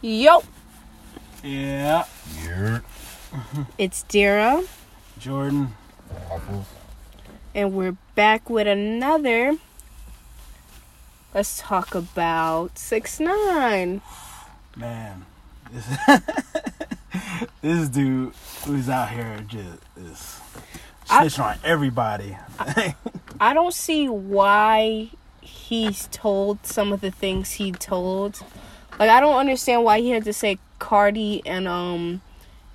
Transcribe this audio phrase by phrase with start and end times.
[0.00, 0.42] Yo,
[1.42, 2.04] Yeah.
[2.44, 2.80] Yeah.
[3.78, 4.62] it's Dara,
[5.18, 5.74] Jordan.
[6.30, 6.66] Waffles.
[7.54, 9.56] and we're back with another.
[11.34, 14.00] Let's talk about six nine.
[14.76, 15.24] Man.
[15.72, 15.86] This,
[17.62, 18.32] this dude
[18.64, 20.40] who's out here just is
[21.10, 22.36] I- snitching on everybody.
[23.40, 25.10] I don't see why
[25.40, 28.42] he's told some of the things he told.
[28.98, 32.22] Like I don't understand why he had to say Cardi and um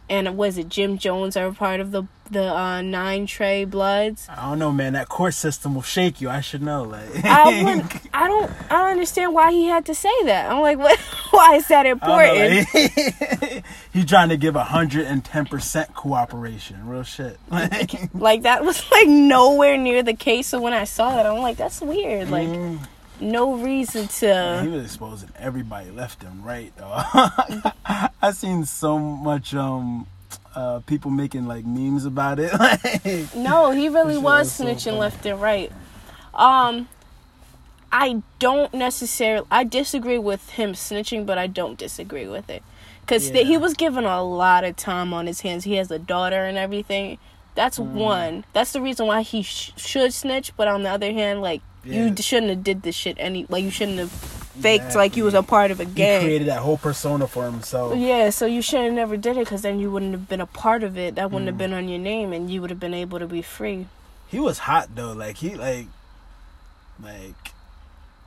[0.09, 4.27] and was it Jim Jones are part of the the uh, nine Trey Bloods.
[4.29, 4.93] I don't know, man.
[4.93, 6.29] That court system will shake you.
[6.29, 6.83] I should know.
[6.83, 10.49] Like I wouldn't, I don't I don't understand why he had to say that.
[10.49, 10.97] I'm like, what?
[11.31, 12.67] Why is that important?
[12.73, 16.87] like, He's trying to give hundred and ten percent cooperation.
[16.87, 17.37] Real shit.
[17.49, 20.47] Like, Like that was like nowhere near the case.
[20.47, 22.29] So when I saw that, I'm like, that's weird.
[22.29, 22.79] Like mm,
[23.21, 24.59] no reason to.
[24.63, 26.73] he was exposing everybody left and right.
[26.77, 26.91] Though
[28.21, 30.07] I seen so much um
[30.55, 32.51] uh people making like memes about it.
[32.59, 34.97] Like, No, he really was was snitching funny.
[34.97, 35.71] left and right.
[36.33, 36.87] Um,
[37.91, 39.45] I don't necessarily.
[39.51, 42.63] I disagree with him snitching, but I don't disagree with it
[43.01, 43.43] because Yeah.
[43.43, 45.65] he was given a lot of time on his hands.
[45.65, 47.17] He has a daughter and everything.
[47.53, 47.91] That's Mm.
[47.93, 48.45] one.
[48.53, 50.53] That's the reason why he sh- should snitch.
[50.55, 52.09] But on the other hand, like Yeah.
[52.09, 53.45] d- shouldn't have did this shit any.
[53.49, 56.21] Like you shouldn't have faked like you was a part of a gang.
[56.21, 57.95] he created that whole persona for himself.
[57.97, 60.45] Yeah, so you should have never did it because then you wouldn't have been a
[60.45, 61.15] part of it.
[61.15, 61.53] That wouldn't Mm.
[61.53, 63.87] have been on your name, and you would have been able to be free.
[64.27, 65.13] He was hot though.
[65.13, 65.87] Like he like
[67.03, 67.51] like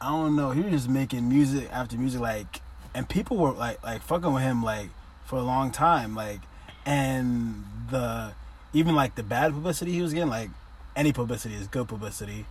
[0.01, 0.51] I don't know.
[0.51, 2.61] He was just making music after music like
[2.95, 4.89] and people were like like fucking with him like
[5.25, 6.41] for a long time like
[6.85, 8.33] and the
[8.73, 10.51] even like the bad publicity he was getting like
[10.95, 12.45] any publicity is good publicity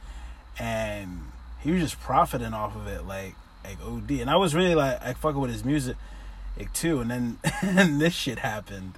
[0.60, 1.22] and
[1.62, 5.02] he was just profiting off of it like like OD and I was really like
[5.02, 5.96] I fucking with his music
[6.58, 8.94] like too and then and this shit happened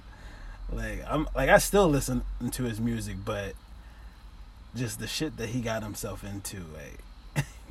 [0.72, 3.54] like I'm like I still listen to his music but
[4.74, 7.00] just the shit that he got himself into like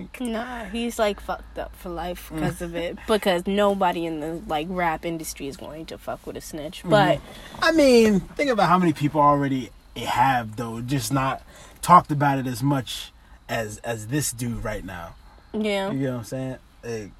[0.20, 2.36] Nah, he's like fucked up for life Mm.
[2.36, 2.98] because of it.
[3.08, 6.80] Because nobody in the like rap industry is going to fuck with a snitch.
[6.80, 6.90] Mm-hmm.
[6.90, 7.22] But
[7.62, 11.42] I mean, think about how many people already have though, just not
[11.82, 13.14] talked about it as much
[13.50, 15.16] as as this dude right now.
[15.54, 16.58] yeah, You know what I'm saying?
[16.84, 17.12] Like,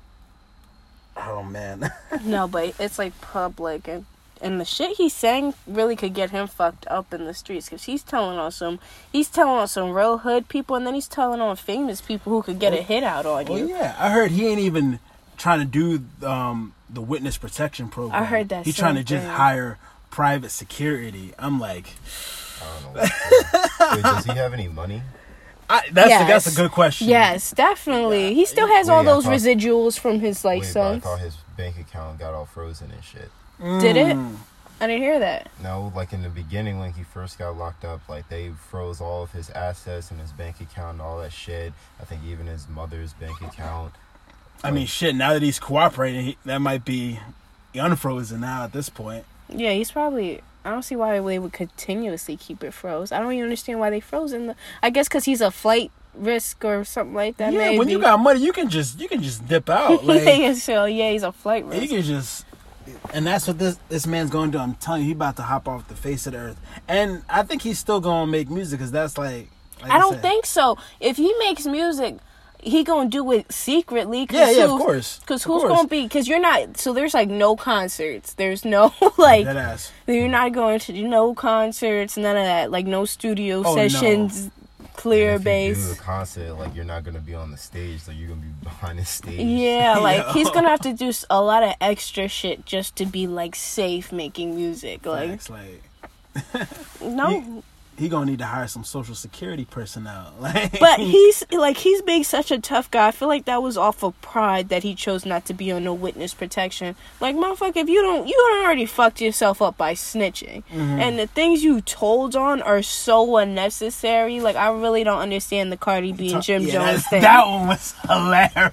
[1.18, 1.92] oh man,
[2.24, 4.06] no, but it's like public and
[4.42, 7.84] and the shit he's saying really could get him fucked up in the streets because
[7.86, 8.80] he's telling on some
[9.12, 12.42] he's telling on some real hood people and then he's telling on famous people who
[12.42, 13.70] could get a hit out on well, you.
[13.70, 15.00] yeah, I heard he ain't even
[15.38, 18.22] trying to do um the witness protection program.
[18.22, 19.36] I heard that he's trying to same just thing.
[19.36, 19.78] hire
[20.12, 21.34] private security.
[21.40, 21.88] I'm like,
[22.62, 23.02] I don't know.
[23.02, 25.02] What Wait, does he have any money?
[25.70, 26.22] I, that's Yes.
[26.22, 27.08] a, that's a good question.
[27.08, 28.34] Yes, definitely.
[28.34, 31.20] He still has all Wait, I those thought- residuals from his like Wait, I thought
[31.20, 33.32] his bank account got all frozen and shit.
[33.82, 34.16] Did it?
[34.16, 34.36] Mm.
[34.82, 35.50] I didn't hear that.
[35.64, 39.24] No, like in the beginning when he first got locked up, like they froze all
[39.24, 41.72] of his assets and his bank account and all that shit.
[42.02, 43.94] I think even his mother's bank account.
[44.64, 45.16] I mean, shit.
[45.16, 47.20] Now that he's cooperating, he, that might be
[47.74, 49.26] unfrozen now at this point.
[49.50, 50.42] Yeah, he's probably.
[50.64, 53.12] I don't see why they would continuously keep it froze.
[53.12, 54.56] I don't even understand why they froze in the.
[54.82, 57.54] I guess because he's a flight risk or something like that.
[57.54, 57.80] yeah, maybe.
[57.80, 60.04] when you got money, you can just you can just dip out.
[60.04, 61.90] Like yeah, so yeah, he's a flight you risk.
[61.90, 62.46] can just,
[63.14, 64.62] and that's what this this man's going to do.
[64.62, 67.44] I'm telling you, he about to hop off the face of the earth, and I
[67.44, 69.50] think he's still going to make music because that's like.
[69.82, 70.22] like I don't said.
[70.22, 70.78] think so.
[71.00, 72.18] If he makes music,
[72.66, 74.26] he gonna do it secretly.
[74.28, 75.20] Cause Yeah, yeah, of course.
[75.26, 75.72] Cause who's course.
[75.74, 76.08] gonna be?
[76.10, 76.78] Cause you're not.
[76.78, 78.34] So there's like no concerts.
[78.34, 79.46] There's no like.
[79.46, 79.92] Dead ass.
[80.08, 82.18] You're not going to do no concerts.
[82.18, 82.72] None of that.
[82.72, 83.88] Like no studio Oh, no.
[83.88, 84.50] sessions.
[84.96, 86.00] Clear And if you do bass.
[86.00, 88.98] a concert, like you're not gonna be on the stage, so you're gonna be behind
[88.98, 89.40] the stage.
[89.40, 93.28] Yeah, like he's gonna have to do a lot of extra shit just to be
[93.28, 95.06] like safe making music.
[95.06, 95.82] Like Facts, like
[97.02, 97.64] no,
[97.98, 100.34] he gonna need to hire some social security personnel.
[100.40, 103.08] Like, but he's like he's being such a tough guy.
[103.08, 105.84] I feel like that was off of pride that he chose not to be on
[105.86, 106.96] no witness protection.
[107.20, 111.00] Like motherfucker, if you don't, you already fucked yourself up by snitching, Mm-hmm.
[111.00, 114.40] and the things you told on are so unnecessary.
[114.42, 117.22] Like I really don't understand the Cardi B and Jim Yeah, Jones thing.
[117.22, 118.12] that one was hilarious.
[118.12, 118.68] I'm like, I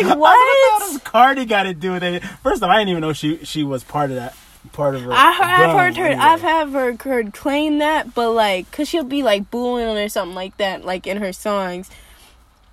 [0.00, 0.80] was like, what?
[0.92, 2.22] does Cardi got to do with it?
[2.42, 4.34] First of all, I didn't even know she she was part of that.
[4.72, 5.12] Part of her.
[5.12, 6.04] I heard, I've heard her.
[6.06, 6.20] anyway.
[6.22, 10.34] I've have her heard claim that, but like, cause she'll be like booing or something
[10.34, 11.88] like that, like in her songs.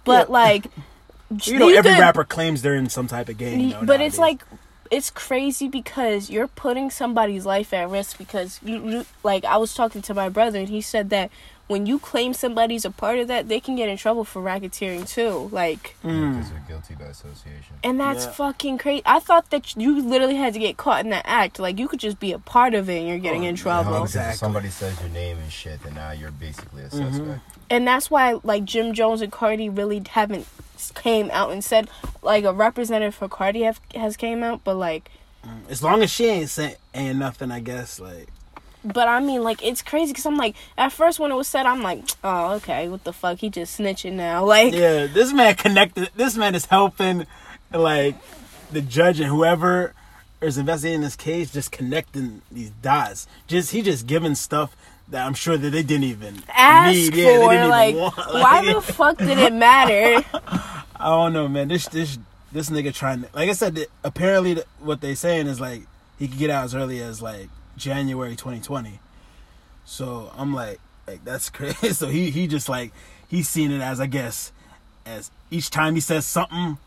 [0.03, 0.33] But Yeah.
[0.33, 0.67] like,
[1.43, 3.59] You know, every could- rapper claims they're in some type of game.
[3.59, 4.43] You know, but it's like,
[4.89, 9.73] it's crazy because you're putting somebody's life at risk because you, you like I was
[9.73, 11.29] talking to my brother and he said that
[11.67, 15.07] when you claim somebody's a part of that, they can get in trouble for racketeering
[15.07, 15.49] too.
[15.51, 16.49] Like, Because mm.
[16.49, 17.75] they're guilty by association.
[17.83, 18.31] and that's Yeah.
[18.31, 19.01] fucking crazy.
[19.05, 21.59] I thought that you literally had to get caught in that act.
[21.59, 23.91] Like, you could just be a part of it and you're getting Oh, in trouble.
[23.91, 24.31] No, because Exactly.
[24.33, 27.11] if somebody says your name and shit, then now you're basically a mm-hmm.
[27.17, 27.41] suspect.
[27.69, 30.47] and that's why like Jim Jones and Cardi really haven't
[30.95, 31.89] came out and said
[32.21, 35.11] like a representative for Cardi have, has came out, but like,
[35.45, 35.69] mm.
[35.69, 37.99] As long as she ain't saying ain't nothing, I guess.
[37.99, 38.29] Like,
[38.93, 41.65] but I mean like it's crazy because I'm like at first when it was said
[41.65, 45.55] I'm like oh okay what the fuck he just snitching now like yeah, this man
[45.55, 46.09] connected.
[46.15, 47.25] This man is helping,
[47.71, 48.15] like,
[48.71, 49.93] the judge and whoever
[50.41, 53.27] is investigating this case, just connecting these dots.
[53.47, 54.75] Just he just giving stuff
[55.09, 57.13] that I'm sure that they didn't even ask need.
[57.13, 58.15] for Yeah, didn't even like want.
[58.33, 60.23] why Like, the fuck did it matter?
[60.99, 61.69] I don't know, man.
[61.69, 62.19] This this
[62.51, 63.85] this nigga trying to like I said.
[64.03, 65.83] Apparently, what they saying is like
[66.19, 68.99] he could get out as early as like January 2020.
[69.85, 71.93] So I'm like, like that's crazy.
[71.93, 72.91] So he he just like
[73.27, 74.51] he's seen it as I guess
[75.05, 76.77] as each time he says something.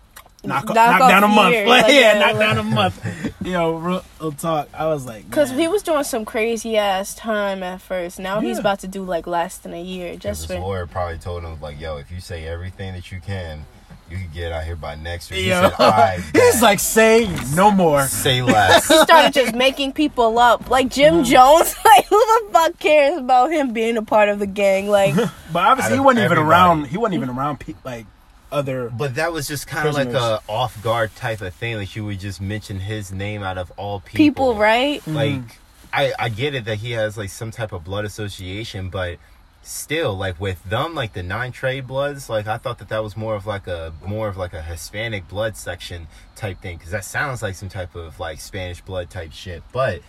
[0.43, 1.53] Knock, Knock knock, down a month.
[1.55, 3.35] years, Like, like, yeah, yeah, knock like- down a month.
[3.45, 4.71] Yo, real, real talk.
[4.73, 8.19] I was like, Because he was doing some crazy ass time at first.
[8.19, 10.63] Now he's about to do like less than a year just his for.
[10.63, 13.67] lawyer probably told him, like, yo, if you say everything that you can,
[14.11, 15.41] you could get out here by next year.
[15.41, 15.61] He Yo.
[15.63, 18.03] said, all right, he's like, say no more.
[18.03, 18.89] say less.
[18.89, 21.25] He started just making people up, like Jim Mm-hmm.
[21.25, 21.75] Jones.
[21.85, 24.89] Like, who the fuck cares about him being a part of the gang?
[24.89, 26.49] Like, But obviously, Out he of wasn't even everybody.
[26.49, 26.87] around.
[26.87, 28.07] He wasn't even around pe- like
[28.53, 28.91] other.
[28.91, 30.41] But that was just kind of like Prisoners.
[30.47, 31.77] a off guard type of thing.
[31.77, 34.17] Like you would just mention his name out of all people.
[34.17, 35.05] people, right?
[35.07, 35.47] Like Mm-hmm.
[35.93, 39.19] I I get it that he has like some type of blood association, but
[39.63, 43.17] still like with them like the nine Trey bloods like i thought that that was
[43.17, 47.05] more of like a more of like a hispanic blood section type thing because that
[47.05, 50.01] sounds like some type of like spanish blood type shit but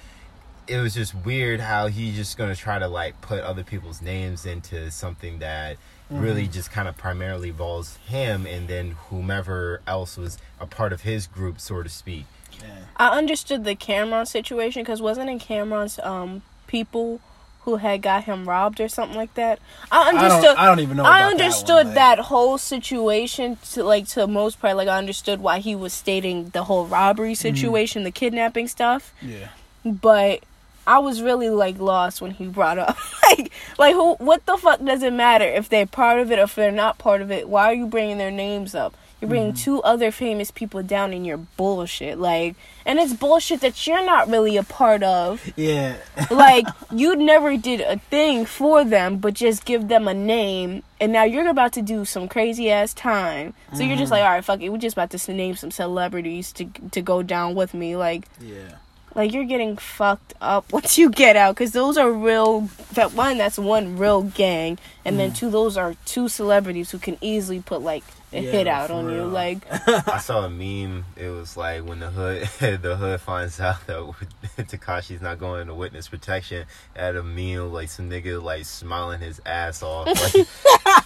[0.68, 4.46] it was just weird how he's just gonna try to like put other people's names
[4.46, 5.76] into something that
[6.10, 11.02] really just kind of primarily involves him and then whomever else was a part of
[11.02, 12.26] his group so to speak
[12.62, 12.80] Yeah.
[12.98, 17.20] I understood the Cameron situation because wasn't in Cameron's um people
[17.64, 19.60] who had got him robbed or something like that?
[19.92, 20.42] I I understood.
[20.44, 21.04] don't, I don't even know.
[21.04, 24.76] I about understood that, that, one, like- whole situation to like to most part.
[24.76, 27.56] Like I understood why he was stating the whole robbery Mm-hmm.
[27.56, 29.14] situation, the kidnapping stuff.
[29.22, 29.50] Yeah.
[29.86, 30.42] But
[30.88, 34.84] I was really like lost when he brought up like like who what the fuck
[34.84, 37.48] does it matter if they're part of it or if they're not part of it?
[37.48, 38.96] Why are you bringing their names up?
[39.22, 39.64] You're bringing Mm-hmm.
[39.64, 44.28] two other famous people down in your bullshit, like, and it's bullshit that you're not
[44.28, 45.48] really a part of.
[45.56, 45.98] Yeah.
[46.32, 51.12] Like, you never did a thing for them, but just give them a name, and
[51.14, 53.54] now you're about to do some crazy ass time.
[53.76, 56.52] So you're just like, all right, fuck it, we're just about to name some celebrities
[56.54, 58.26] to to go down with me, like.
[58.40, 58.78] yeah.
[59.14, 62.70] Like you're getting fucked up once you get out, because those are real.
[62.94, 67.18] That one, that's one real gang, and then two, those are two celebrities who can
[67.20, 69.24] easily put like a Yeah, hit out for on you.
[69.26, 71.06] Like, I saw a meme.
[71.18, 72.48] It was like when the hood
[72.82, 73.98] the hood finds out that
[74.58, 76.66] Tekashi's not going to witness protection.
[76.96, 80.08] at a meal, like some nigga like smiling his ass off.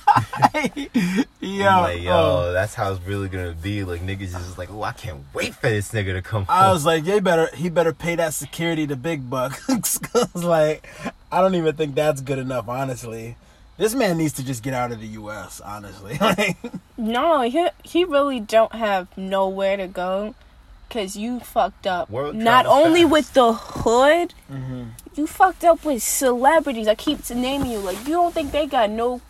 [0.54, 0.89] Like,
[1.42, 1.66] Yo.
[1.81, 2.54] like yo, oh.
[2.54, 3.83] that's how it's really gonna be.
[3.83, 6.45] Like niggas is just like, oh, I can't wait for this nigga to come.
[6.48, 6.74] I home.
[6.74, 7.50] was like, they better.
[7.54, 9.98] He better pay that security the big bucks.
[9.98, 10.88] 'Cause, like,
[11.31, 12.69] I don't even think that's good enough.
[12.69, 13.36] Honestly,
[13.77, 15.60] this man needs to just get out of the U.S.
[15.62, 16.57] Honestly, like,
[16.98, 20.36] no, he he really don't have nowhere to go,
[20.89, 22.10] cause you fucked up.
[22.10, 23.11] World Not only fast.
[23.11, 24.83] with the hood, Mm-hmm.
[25.16, 26.88] you fucked up with celebrities.
[26.88, 27.80] I keep naming you.
[27.80, 29.21] Like, you don't think they got no.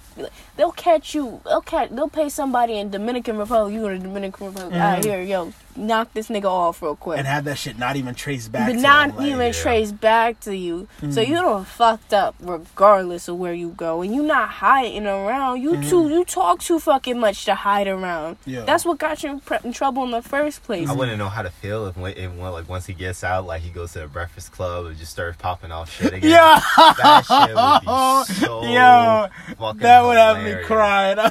[0.55, 1.41] They'll catch you.
[1.43, 1.89] They'll catch.
[1.89, 3.73] They'll pay somebody in Dominican Republic.
[3.73, 4.79] You go to Dominican Republic.
[4.81, 7.17] Ah, here, yo, knock this nigga off real quick.
[7.17, 8.67] and have that shit not even traced back.
[8.67, 9.51] but to not them, like, even yeah.
[9.51, 10.87] traced back to you.
[10.99, 11.31] So Mm-hmm.
[11.31, 15.61] you don't fucked up regardless of where you go, and you not hiding around.
[15.61, 18.35] You too, you talk too fucking much to hide around.
[18.41, 18.49] Mm-hmm.
[18.49, 18.61] Yeah.
[18.65, 20.89] That's what got you in, pre- in trouble in the first place.
[20.89, 23.61] I wouldn't know how to feel if, when, if like once he gets out, like
[23.61, 26.31] he goes to the Breakfast Club and just starts popping off shit again.
[26.31, 26.59] Yeah.
[26.77, 28.63] that shit would be so
[29.59, 31.17] Yo, That would have me crying.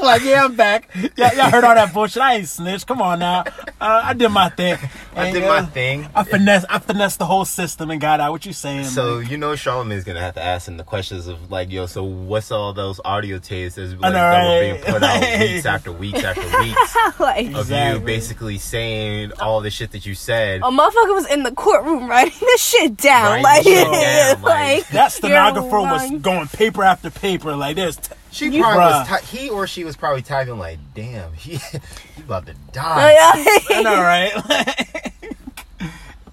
[0.00, 0.88] Like, yeah, I'm back.
[1.16, 2.22] Y'all, y'all heard all that bullshit.
[2.22, 2.86] I ain't snitch.
[2.86, 3.44] Come on now.
[3.80, 4.76] Uh, I did my thing.
[5.16, 6.06] I And, did uh, my thing.
[6.14, 8.30] I finesse, I finessed the whole system and got out.
[8.32, 8.84] What you saying?
[8.84, 11.86] So like, you know Charlamagne's gonna have to ask him the questions of like, yo,
[11.86, 15.66] so what's all those audio tapes that's, like, know, that were being put out weeks
[15.66, 18.00] after weeks after weeks like of Exactly.
[18.00, 20.60] you basically saying all the shit that you said.
[20.60, 23.42] a motherfucker was in the courtroom writing this shit down.
[23.42, 27.56] Writing like, shit down, like- that stenographer was going paper after paper.
[27.56, 27.96] Like, there's.
[27.96, 29.20] T- She You- probably was Bruh.
[29.24, 33.16] he or she was probably typing like, damn, he, he about to die.
[33.70, 35.12] I know, right?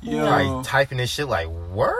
[0.02, 0.26] Yo.
[0.28, 1.96] Probably typing this shit like word.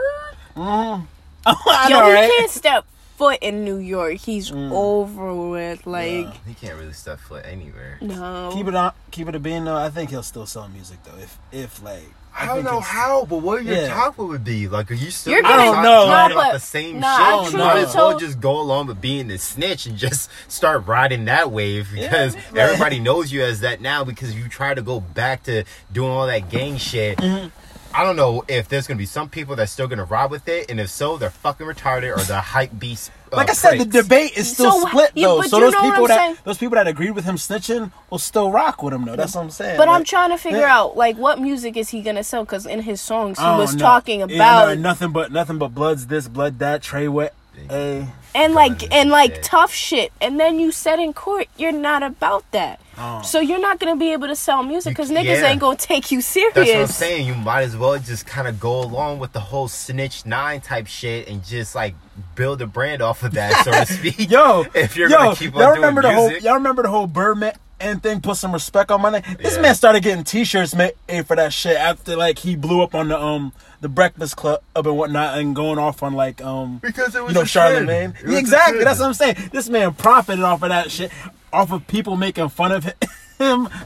[0.56, 1.06] Mhm.
[1.46, 2.30] I know, he right?
[2.38, 2.84] can't step
[3.18, 4.70] foot in New York, he's Mm.
[4.72, 5.86] over with.
[5.86, 7.98] Like, He can't really step foot anywhere.
[8.00, 8.50] no.
[8.54, 9.76] Keep it on, keep it a being though.
[9.76, 11.20] I think he'll still sell music though.
[11.20, 13.88] If if like I don't know how, but what your Yeah.
[13.92, 14.68] top would be?
[14.68, 16.60] Like, are you still You're gonna gonna- I don't know, talk like- about Nah, the
[16.60, 17.26] same nah, shit?
[17.26, 19.96] I You truly might as well told- just go along with being the snitch and
[19.98, 22.62] just start riding that wave because Yeah.
[22.62, 26.28] everybody knows you as that now because you try to go back to doing all
[26.28, 27.18] that gang shit.
[27.18, 27.48] Mm-hmm.
[27.94, 30.70] I don't know if there's gonna be some people that's still gonna ride with it,
[30.70, 33.10] and if so, they're fucking retarded or the hype beast.
[33.32, 35.38] uh, Like I said, the debate is still So, split yeah, though.
[35.38, 36.36] but so those people that saying?
[36.44, 39.16] those people that agreed with him snitching will still rock with him though.
[39.16, 39.78] That's what I'm saying.
[39.78, 40.76] But Like, I'm trying to figure yeah.
[40.78, 42.44] out like what music is he gonna sell?
[42.44, 43.80] Because in his songs he was know.
[43.84, 47.34] talking Yeah, about no, nothing but nothing but bloods this, blood that, Trey wet.
[47.70, 49.42] A and like and like shit.
[49.44, 50.12] tough shit.
[50.20, 52.80] And then you said in court you're not about that.
[53.00, 53.22] Oh.
[53.22, 55.46] So you're not gonna be able to sell music because niggas yeah.
[55.46, 56.54] ain't gonna take you serious.
[56.54, 57.26] That's what I'm saying.
[57.26, 60.86] You might as well just kind of go along with the whole snitch nine type
[60.86, 61.94] shit and just like
[62.34, 64.30] build a brand off of that, so to speak.
[64.30, 66.44] yo, if you're yo, gonna keep on y'all doing remember the whole music.
[66.44, 68.20] y'all remember the whole Birdman and thing.
[68.20, 69.22] Put some respect on my name.
[69.38, 69.62] This Yeah.
[69.62, 70.94] man started getting T-shirts made
[71.26, 74.96] for that shit after like he blew up on the um the Breakfast Club and
[74.96, 77.84] whatnot and going off on like um Because it was you know Charlamagne.
[77.86, 78.14] trend.
[78.20, 78.82] It was a exactly.
[78.84, 79.36] That's what I'm saying.
[79.52, 81.12] This man profited off of that shit,
[81.52, 82.94] off of people making fun of him.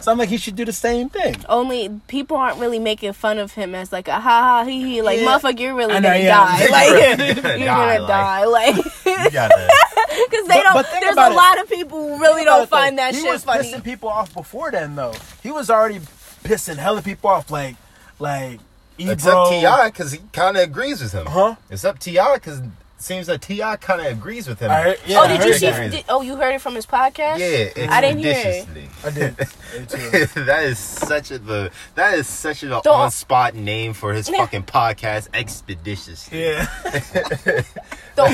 [0.00, 1.36] So I'm like, he should do the same thing.
[1.46, 5.02] Only people aren't really making fun of him as like a ha ha he he
[5.02, 5.26] like Yeah.
[5.26, 6.46] motherfucker you're really know, gonna yeah.
[6.46, 7.26] die You're like really
[7.60, 8.82] you're gonna gonna die like You
[10.30, 11.34] because they But- don't but think there's a it.
[11.34, 13.02] lot of people who really don't find though.
[13.02, 15.12] that he shit was funny pissing people off before then, though.
[15.42, 16.00] He was already
[16.44, 17.76] pissing hella people off, like
[18.18, 18.58] like
[18.98, 19.42] It's Ebro.
[19.42, 19.90] up T.I.
[19.90, 21.26] because he kind of agrees with him.
[21.26, 21.56] Huh?
[21.68, 22.34] It's up T.I.
[22.36, 22.64] because it
[23.02, 23.76] seems that T.I.
[23.76, 24.70] kind of agrees with him.
[24.70, 25.66] I heard- yeah, oh I did heard you see
[25.96, 28.66] did, oh you heard it from his podcast Yeah, I didn't hear it.
[28.68, 28.88] expeditiously.
[29.04, 29.36] I did.
[30.46, 34.64] That is such a the that is such an on spot name for his fucking
[34.64, 36.40] podcast, expeditiously.
[36.42, 36.66] Yeah.
[38.14, 38.26] Though,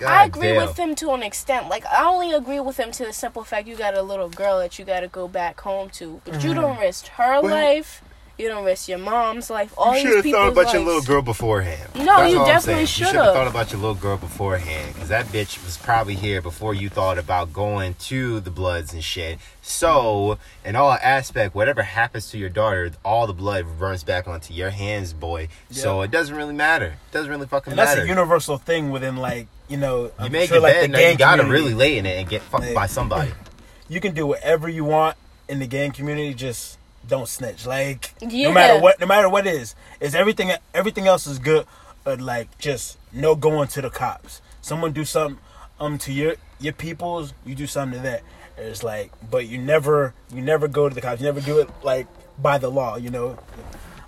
[0.00, 0.66] God I agree damn.
[0.66, 1.68] with him to an extent.
[1.68, 4.58] Like I only agree with him to the simple fact you got a little girl
[4.58, 6.48] that you got to go back home to, but Mm-hmm.
[6.48, 8.02] you don't risk her life.
[8.36, 9.72] You don't risk your mom's life.
[9.78, 10.72] All You should have thought about lives.
[10.74, 11.88] your little girl beforehand.
[11.94, 12.80] No, That's you all I'm definitely.
[12.82, 13.34] You should should have have.
[13.34, 17.16] thought about your little girl beforehand, because that bitch was probably here before you thought
[17.16, 19.38] about going to the Bloods and shit.
[19.62, 24.52] So, in all aspect, whatever happens to your daughter, all the blood runs back onto
[24.52, 25.48] your hands, boy.
[25.70, 26.86] So it doesn't really matter.
[27.10, 28.02] It doesn't really fucking And that's matter.
[28.02, 30.04] a universal thing within like you know.
[30.06, 31.62] you I'm make sure, your like, bed, the now you gotta community.
[31.70, 33.32] really lay in it and get fucked Like- by somebody.
[33.86, 36.32] You can do whatever you want in the gang community.
[36.32, 37.66] Just don't snitch.
[37.66, 38.48] Like Yeah.
[38.48, 40.52] no matter what, no matter what is, is everything.
[40.72, 41.66] Everything else is good.
[42.02, 44.40] But like just no going to the cops.
[44.60, 45.38] Someone do something
[45.80, 48.22] um to your your peoples, you do something to that.
[48.56, 51.20] It's like, but you never you never go to the cops.
[51.20, 52.06] You never do it like
[52.38, 52.96] by the law.
[52.96, 53.38] You know,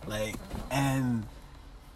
[0.06, 0.36] like
[0.70, 1.26] and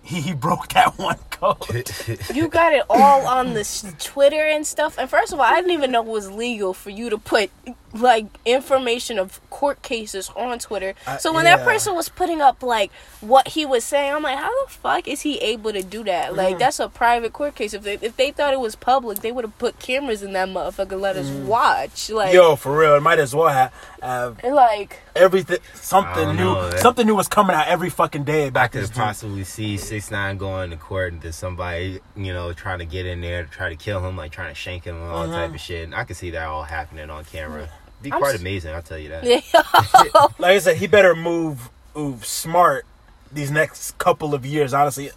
[0.02, 1.90] he, he broke that one code.
[2.35, 3.64] You got it all on the
[3.99, 4.99] Twitter and stuff.
[4.99, 7.50] And first of all, I didn't even know it was legal for you to put
[7.92, 10.95] like information of court cases on Twitter.
[11.07, 11.64] Uh, so when that yeah.
[11.64, 15.23] person was putting up like what he was saying, I'm like, how the fuck is
[15.23, 16.37] he able to do that?
[16.37, 16.59] Like Mm.
[16.61, 17.75] that's a private court case.
[17.75, 20.49] If they if they thought it was public, they would have put cameras in that
[20.49, 22.11] motherfucker and let us watch.
[22.11, 22.35] Like Mm.
[22.35, 25.59] Yo, for real, it might as well have, have like everything.
[25.75, 26.45] Something new.
[26.45, 29.76] know, that- something new was coming out every fucking day I about could possibly see
[29.76, 33.45] six nine going to court and there's somebody, you know, trying to get in there
[33.45, 35.33] to try to kill him, like trying to shank him and all Mhm.
[35.33, 35.85] type of shit.
[35.85, 37.69] And I could see that all happening on camera.
[38.02, 39.25] Be I'm quite s- amazing, I'll tell you that.
[40.38, 42.87] Like I said, he better move, move smart
[43.30, 44.73] these next couple of years.
[44.73, 45.11] Honestly,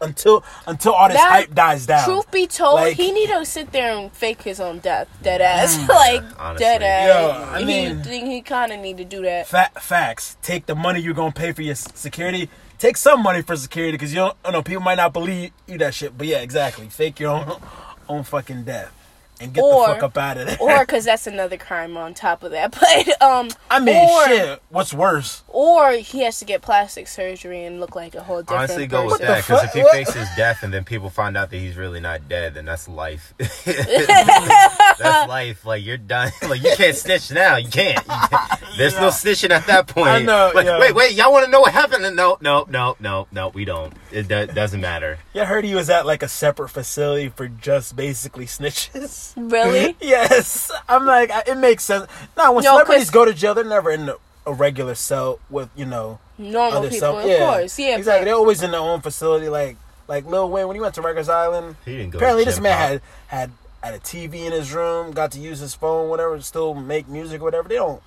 [0.00, 2.04] until until all this That- hype dies down.
[2.04, 5.40] Truth be told, Like- he need to sit there and fake his own death, dead
[5.40, 5.44] mm.
[5.44, 6.64] ass, like Honestly.
[6.64, 7.08] dead ass.
[7.08, 9.46] Yo, I he mean- he kind of need to do that.
[9.46, 10.36] Fa- facts.
[10.42, 12.48] Take the money you're gonna pay for your security.
[12.78, 14.36] Take some money for security because you don't.
[14.44, 16.16] You know, people might not believe you that shit.
[16.16, 16.88] But yeah, exactly.
[16.88, 17.60] Fake your own
[18.08, 18.92] own fucking death
[19.40, 20.56] and get Or- the fuck up out of there.
[20.60, 22.76] or because that's another crime on top of that.
[22.80, 24.62] But um, I mean, or, shit.
[24.70, 25.42] What's worse?
[25.48, 29.06] Or he has to get plastic surgery and look like a whole different Honestly, go
[29.06, 29.92] with that because if he What?
[29.92, 32.88] fakes his death and then people find out that he's really not dead, then that's
[32.88, 33.34] life.
[33.38, 33.68] that's
[35.28, 35.64] life.
[35.64, 36.30] Like you're done.
[36.48, 37.56] Like you can't snitch now.
[37.56, 38.04] You can't.
[38.06, 38.60] You can't.
[38.76, 39.10] There's no Yeah.
[39.10, 40.08] snitching at that point.
[40.08, 40.78] I know, Like, yeah.
[40.78, 41.12] wait, wait.
[41.14, 42.02] Y'all want to know what happened?
[42.16, 43.48] No, no, no, no, no.
[43.48, 43.92] We don't.
[44.12, 45.18] It do- doesn't matter.
[45.32, 49.25] Yeah, I heard he was at like a separate facility for just basically snitches.
[49.36, 49.96] Really?
[50.00, 52.06] yes, I'm like, it makes sense.
[52.36, 54.14] Now, when Yo, celebrities 'cause- go to jail, they're never in a,
[54.46, 57.18] a regular cell with you know Normal other people, cell.
[57.18, 57.78] of course.
[57.78, 58.20] Yeah, exactly.
[58.20, 59.48] but- They're always in their own facility.
[59.48, 59.76] Like
[60.08, 61.76] like Lil Wayne when he went to Rikers Island.
[61.84, 62.18] He didn't go.
[62.18, 62.88] Apparently, to this man Pop.
[62.88, 63.50] had had
[63.82, 67.40] had a TV in his room, got to use his phone, whatever, still make music,
[67.42, 67.68] whatever.
[67.68, 68.02] They don't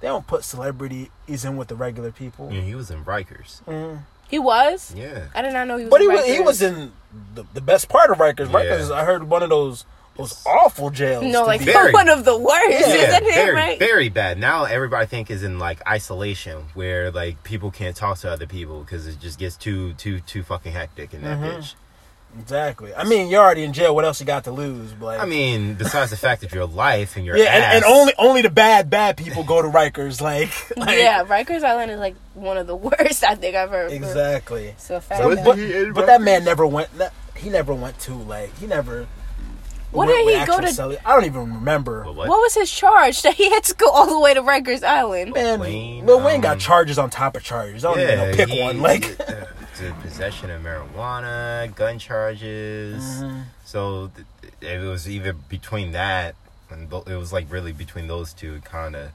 [0.00, 1.08] they don't put celebrities
[1.44, 2.50] in with the regular people.
[2.52, 3.62] Yeah, he was in Rikers.
[3.64, 4.00] Mhm.
[4.28, 4.92] He was.
[4.94, 5.24] Yeah.
[5.34, 5.90] I did not know he was.
[5.90, 6.92] But he in was he was in
[7.34, 8.52] the, the best part of Rikers.
[8.52, 8.60] Yeah.
[8.60, 9.84] Rikers, I heard one of those
[10.18, 11.24] those awful jails.
[11.24, 11.92] No, like be- Very.
[11.92, 12.68] one of the worst.
[12.70, 13.78] Yeah, Isn't it very, right?
[13.78, 14.38] very bad.
[14.38, 18.46] Now everybody I think is in like isolation, where like people can't talk to other
[18.46, 21.60] people because it just gets too, too, too fucking hectic in that Mm-hmm.
[21.60, 21.74] bitch.
[22.40, 22.94] exactly.
[22.94, 23.94] I mean, you're already in jail.
[23.94, 24.92] What else you got to lose?
[24.92, 27.84] But like, I mean, besides the fact that your life and your yeah, and, and
[27.84, 30.20] only only the bad bad people go to Rikers.
[30.28, 33.86] Like, like yeah, Rikers Island is like one of the worst I think I've ever.
[33.86, 34.74] exactly.
[34.78, 36.96] So fact So, Was but, but that man never went.
[36.98, 39.06] that- He never went to like he never.
[39.90, 42.04] What went did he go actual to- celli- I don't even remember.
[42.04, 42.28] But what?
[42.28, 42.38] what?
[42.40, 45.32] was his charge that he had to go all the way to Rikers Island?
[45.34, 47.84] Man, Wayne, Lil Wayne got um, charges on top of charges.
[47.84, 48.34] I don't even know.
[48.36, 48.80] Pick he- one.
[48.82, 49.44] Like, he- uh,
[49.78, 53.02] the possession of marijuana, gun charges.
[53.02, 53.40] Mm-hmm.
[53.64, 54.10] So
[54.42, 56.34] th- it was either between that
[56.70, 59.10] and tho- it was like really between those two kind of.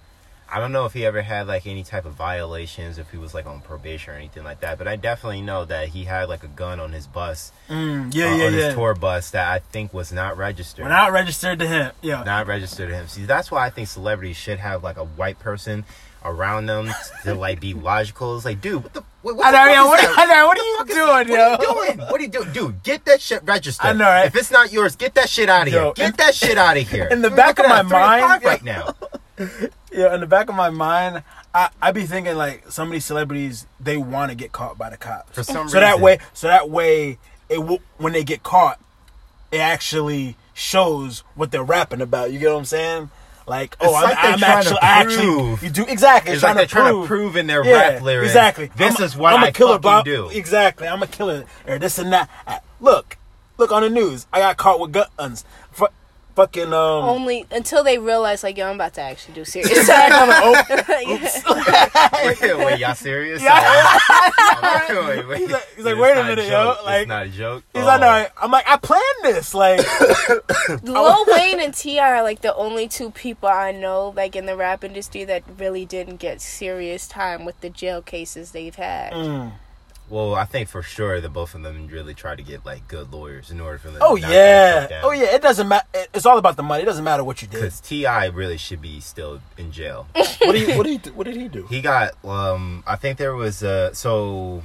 [0.54, 3.34] I don't know if he ever had like any type of violations, if he was
[3.34, 4.78] like on probation or anything like that.
[4.78, 8.26] But I definitely know that he had like a gun on his bus, mm, yeah,
[8.26, 8.66] uh, yeah, on yeah.
[8.66, 10.84] his tour bus that I think was not registered.
[10.84, 11.92] We're not registered to him.
[12.04, 12.22] Yeah.
[12.24, 13.08] not registered to him.
[13.08, 15.86] See, that's why I think celebrities should have like a white person
[16.24, 16.90] around them
[17.24, 18.36] to like be logical.
[18.36, 19.84] It's like, dude, what the what, what the know, yeah.
[19.86, 20.48] What, know.
[20.48, 21.62] What are you doing, that?
[21.62, 21.74] yo?
[21.74, 22.08] What are you doing?
[22.10, 22.84] What are you doing, dude?
[22.84, 23.88] Get that shit registered.
[23.88, 24.28] I know, right?
[24.28, 25.94] If it's not yours, get that shit out of Yo, here.
[25.96, 27.08] Get in- that shit out of here.
[27.10, 28.94] in the back of my mind- right now.
[29.92, 31.24] Yeah, in the back of my mind,
[31.54, 34.90] I I be thinking like some of these celebrities they want to get caught by
[34.90, 38.42] the cops For some so that way, so that way, it will when they get
[38.42, 38.80] caught,
[39.52, 42.32] it actually shows what they're rapping about.
[42.32, 43.12] You get what I'm saying?
[43.46, 46.32] Like, oh, It's I'm, like I'm actually, to I actually, you do exactly.
[46.32, 48.32] It's trying like they're to trying to prove in their yeah, rap lyrics.
[48.32, 48.72] Exactly.
[48.76, 50.30] This I'm is what I'm I a killer, fucking do.
[50.30, 50.88] Exactly.
[50.88, 52.30] I'm a killer, or this and that.
[52.48, 53.18] I- look,
[53.58, 54.26] look on the news.
[54.32, 55.44] I got caught with guns.
[56.36, 56.74] Fu- fucking um.
[57.06, 60.12] Only until they realize, like, yo, I'm about to actually do serious time.
[62.26, 63.42] wait, wait, y'all serious?
[63.42, 63.60] Yeah.
[63.62, 65.38] Oh, wait, wait.
[65.40, 66.78] He's like- he's like, wait a minute, joke.
[66.80, 67.64] yo, like- it's not a joke.
[67.74, 67.86] He's Oh.
[67.86, 69.54] like, no, I'm like, I planned this.
[69.54, 69.80] Like,
[70.84, 72.12] Lil Wayne and T.I.
[72.20, 75.86] are like the only two people I know, like in the rap industry, that really
[75.86, 79.14] didn't get serious time with the jail cases they've had.
[79.14, 79.52] mm.
[80.10, 83.12] Well, I think for sure that both of them really try to get like good
[83.12, 84.00] lawyers in order for them.
[84.02, 84.28] oh to yeah,
[84.82, 85.02] that down.
[85.06, 85.34] oh yeah.
[85.36, 85.88] It doesn't matter.
[86.14, 86.84] It's all about the money.
[86.84, 87.58] It doesn't matter what you did.
[87.62, 88.26] Because T.I.
[88.28, 90.08] really should be still in jail.
[90.14, 90.78] what did he?
[90.78, 90.98] What did he?
[91.00, 91.66] do- What did he do?
[91.68, 94.62] he got um, I think there was uh, so.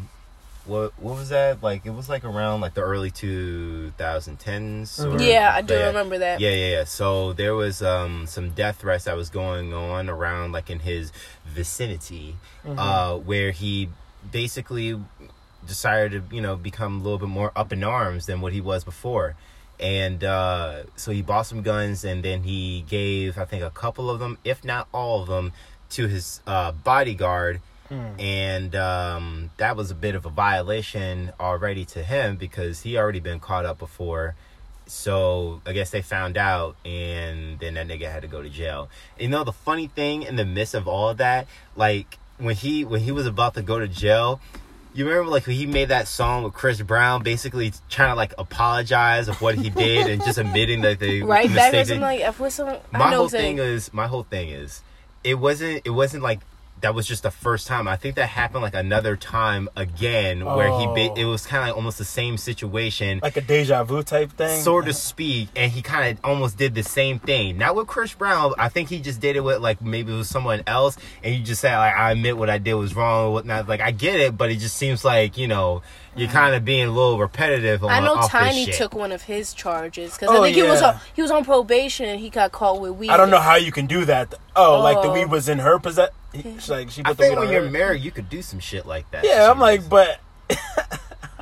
[0.66, 1.86] What what was that like?
[1.86, 4.98] It was like around like the early two thousand tens.
[4.98, 5.26] Mhm.
[5.26, 6.40] Yeah, I do remember that.
[6.40, 6.84] Yeah, yeah, yeah.
[6.84, 11.10] So there was um some death threats that was going on around like in his
[11.46, 12.36] vicinity,
[12.66, 12.78] Mm-hmm.
[12.78, 13.88] uh, where he
[14.30, 15.00] basically
[15.68, 18.60] decided to you know become a little bit more up in arms than what he
[18.60, 19.36] was before.
[19.78, 24.10] And uh, so he bought some guns, and then he gave, I think, a couple
[24.10, 25.52] of them, if not all of them,
[25.90, 27.60] to his uh, bodyguard.
[28.18, 33.20] And um, that was a bit of a violation already to him because he already
[33.20, 34.34] been caught up before.
[34.86, 38.88] So I guess they found out, and then that nigga had to go to jail.
[39.18, 42.84] You know the funny thing in the midst of all of that, like when he
[42.84, 44.40] when he was about to go to jail,
[44.98, 48.34] you remember like when he made that song with Chris Brown, basically trying to like
[48.36, 52.20] apologize of what he did and just admitting that they Right back or something like
[52.20, 54.82] if with some I my know whole thing is my whole thing is
[55.22, 56.40] it wasn't it wasn't like
[56.80, 57.88] that was just the first time.
[57.88, 61.14] I think that happened like another time again where he Oh.
[61.16, 64.62] it was kind of like almost the same situation Like a deja vu type thing.
[64.62, 67.58] so to speak, and he kind of almost did the same thing.
[67.58, 68.52] Not with Chris Brown.
[68.58, 71.42] I think he just did it with like maybe it was someone else, and you
[71.42, 73.68] just say like, "I admit what I did was wrong" or whatnot.
[73.68, 75.82] Like I get it, but it just seems like you know
[76.18, 77.82] you're kind of being a little repetitive.
[77.84, 78.74] On, I know off Tiny shit.
[78.74, 81.44] took one of his charges because Oh, I think he was on he was on
[81.44, 83.10] probation and he got caught with weed.
[83.10, 84.34] I don't know how you can do that.
[84.56, 85.12] Oh, like the Oh.
[85.12, 86.12] weed was in her possession.
[86.68, 87.70] Like she I put the think weed when on you're her.
[87.70, 89.24] married, you could do some shit like that.
[89.24, 90.20] Yeah, I'm like, but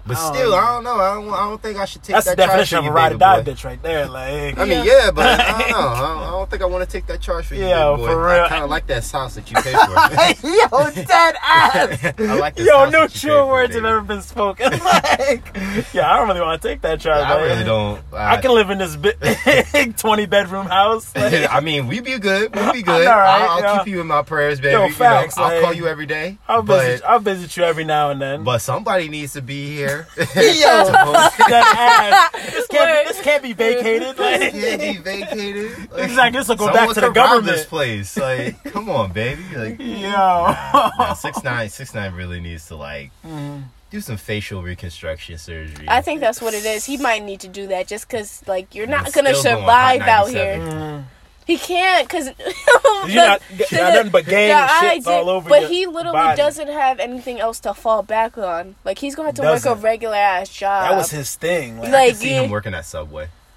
[0.07, 0.57] but I still, know.
[0.57, 0.97] I don't know.
[1.01, 1.29] I don't.
[1.35, 3.13] I don't think I should take that's the that charge definition for of a ride
[3.13, 3.51] or die boy.
[3.53, 4.07] bitch right there.
[4.07, 5.77] Like, I mean, yeah, but I don't know.
[5.89, 8.03] I don't, I don't think I want to take that charge for you, Yeah, baby
[8.03, 8.09] boy.
[8.09, 8.45] for real.
[8.45, 10.47] I kind of like that sauce that you pay for.
[10.49, 12.05] yo, dead ass.
[12.19, 14.71] I like the Yo, no that you pay true words have ever been spoken.
[14.71, 15.57] like,
[15.93, 17.25] yeah, I don't really want to take that charge.
[17.27, 18.01] I really don't.
[18.13, 21.13] I can live in this big 20 bedroom house.
[21.17, 22.55] I mean, we be good.
[22.55, 23.07] We be good.
[23.07, 24.73] I'll, keep you in my prayers, baby.
[24.73, 26.39] Yo, You know, facts, I'll call you every day.
[26.49, 28.45] I'll visit, I'll visit you every now and then.
[28.45, 29.96] but somebody needs to be here.
[30.19, 32.53] yo, that ass.
[32.53, 34.19] This can't, be, this can't be vacated.
[34.19, 35.91] Like, can't be vacated.
[35.93, 37.57] Like, Exactly, this will go back to the could government.
[37.57, 39.43] This place, like, come on, baby.
[39.55, 40.11] Like, yo.
[40.11, 43.63] nah, six nine, six nine really needs to like Mm-hmm.
[43.91, 45.87] do some facial reconstruction surgery.
[45.89, 46.85] I think that's what it is.
[46.85, 50.01] He might need to do that just because like you're not gonna still going survive
[50.03, 50.57] out here.
[50.59, 51.05] Mm.
[51.47, 52.27] He can't because
[53.07, 56.37] You not got nothing but gang shits all over But your he literally body.
[56.37, 58.75] doesn't have anything else to fall back on.
[58.85, 59.71] Like he's gonna have to Doesn't.
[59.71, 60.91] work a regular ass job.
[60.91, 61.79] That was his thing.
[61.79, 62.43] Like, Like- I can see yeah.
[62.43, 63.29] him working at Subway.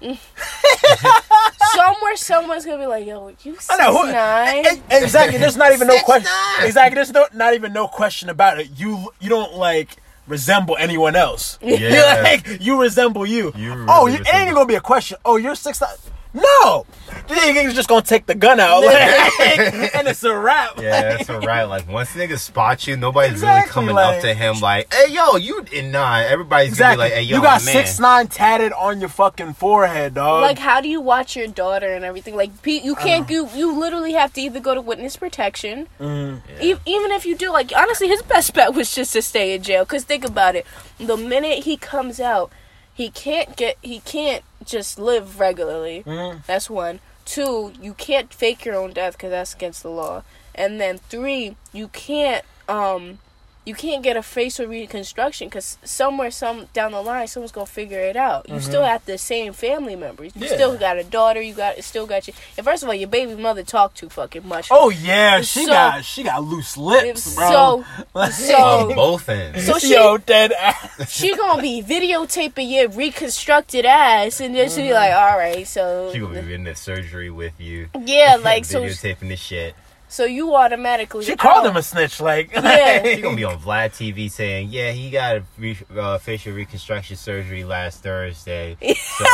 [1.74, 2.16] somewhere.
[2.16, 4.64] Someone's gonna be like, "Yo, you I know who- six nine?
[5.02, 5.38] Exactly.
[5.38, 6.30] There's not even no question.
[6.62, 6.94] Exactly.
[6.94, 8.68] There's no not even no question about it.
[8.78, 11.58] You you don't like resemble anyone else.
[11.60, 11.76] Yeah.
[11.76, 13.52] You're like you resemble you.
[13.56, 15.18] You oh, really oh, you, it ain't even gonna be a question.
[15.24, 15.90] Oh, you're six nine.
[16.32, 16.86] No,
[17.26, 18.94] the nigga's just gonna take the gun out, like,
[19.96, 20.78] and it's a wrap.
[20.80, 21.64] Yeah, that's right.
[21.64, 25.12] Like once niggas spot you, nobody's Exactly, really coming like- up to him like, "Hey,
[25.12, 26.96] yo, you and nah." Everybody's Exactly.
[26.96, 30.14] gonna be like, "Hey, yo, you got man." six nine tatted on your fucking forehead,
[30.14, 30.42] dog.
[30.42, 32.36] Like, how do you watch your daughter and everything?
[32.36, 33.56] Like, pe- you can't Uh-huh.
[33.56, 36.62] You literally have to either go to witness protection, Mm-hmm.
[36.62, 37.50] e- even if you do.
[37.50, 39.84] Like, honestly, his best bet was just to stay in jail.
[39.84, 40.64] Cause think about it.
[40.98, 42.52] The minute he comes out,
[42.94, 43.78] he can't get.
[43.82, 46.02] He can't just live regularly.
[46.06, 46.44] Mhm.
[46.46, 47.00] That's one.
[47.24, 50.22] Two, you can't fake your own death because that's against the law.
[50.54, 53.18] And then three, you can't um,
[53.66, 58.00] you can't get a facial reconstruction because somewhere, some down the line, someone's gonna figure
[58.00, 58.48] it out.
[58.48, 60.32] You still have the same family members.
[60.34, 60.42] You Mm-hmm.
[60.44, 60.54] Yeah.
[60.54, 61.40] still got a daughter.
[61.42, 62.32] You got still got you.
[62.56, 64.68] And first of all, your baby mother talked too fucking much.
[64.70, 67.50] oh yeah, she So- got she got loose lips, bro.
[67.50, 69.66] so Like, so on both ends.
[69.66, 71.10] so she yo dead ass.
[71.12, 74.88] she gonna be videotaping your reconstructed ass, and then she'll Mm-hmm.
[74.88, 77.88] be like, all right, so She gonna be in the surgery with you.
[78.06, 79.74] yeah, like so videotaping this shit.
[80.10, 81.70] So you automatically She called out.
[81.70, 83.02] him a snitch, like Yeah.
[83.14, 87.16] She gonna be on Vlad TV saying, "Yeah, he got a re- uh, facial reconstruction
[87.16, 88.76] surgery last Thursday."
[89.20, 89.24] So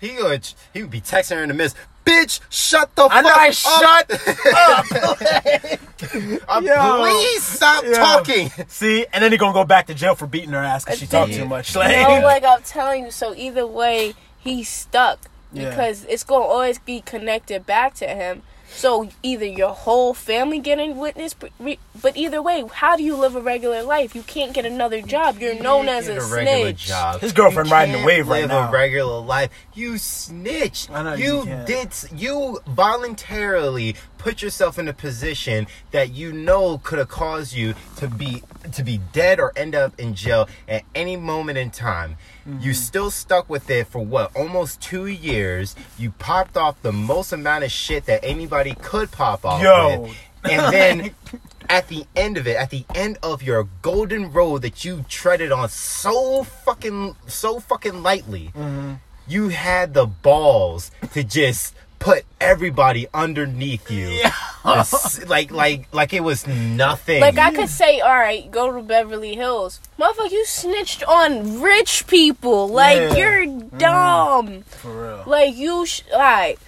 [0.00, 0.40] he, he gonna
[0.72, 1.76] he would be texting her in the midst.
[2.04, 3.16] Bitch, shut the fuck up.
[3.16, 5.78] I know, fuck I up!
[6.48, 6.98] Uh, Yo.
[7.00, 7.92] please stop Yo.
[7.94, 8.50] talking.
[8.68, 11.06] See, and then he gonna go back to jail for beating her ass because she
[11.06, 11.74] talked too much.
[11.74, 13.10] No, Like, like I'm telling you.
[13.10, 15.18] So either way, he's stuck
[15.52, 15.70] Yeah.
[15.70, 18.42] because it's gonna always be connected back to him.
[18.76, 23.40] So either your whole family getting witness, but either way, how do you live a
[23.40, 24.14] regular life?
[24.14, 25.38] You can't get another job.
[25.38, 26.86] You're known as Get a, snitch.
[26.86, 27.20] job.
[27.20, 29.50] His girlfriend You riding the can't wave right live a regular life.
[29.74, 30.90] You snitched.
[30.90, 31.92] I know you you did.
[32.16, 38.08] You voluntarily put yourself in a position that you know could have caused you to
[38.08, 42.16] be to be dead or end up in jail at any moment in time.
[42.48, 42.60] Mm-hmm.
[42.64, 45.76] You still stuck with it for what almost two years.
[45.98, 50.00] You popped off the most amount of shit that anybody could pop off Yo.
[50.00, 50.16] with,
[50.50, 51.14] and then
[51.68, 55.52] at the end of it, at the end of your golden road that you treaded
[55.52, 58.94] on so fucking so fucking lightly, Mm-hmm.
[59.28, 64.20] you had the balls to just put everybody underneath you.
[64.62, 67.22] Just like like like it was nothing.
[67.22, 70.30] Like I could say, all right, go to Beverly Hills, motherfucker.
[70.30, 72.68] You snitched on rich people.
[72.68, 73.16] Like Yeah.
[73.16, 73.78] you're mm.
[73.78, 74.62] dumb.
[74.64, 75.24] for real.
[75.26, 76.58] Like you, sh- alright,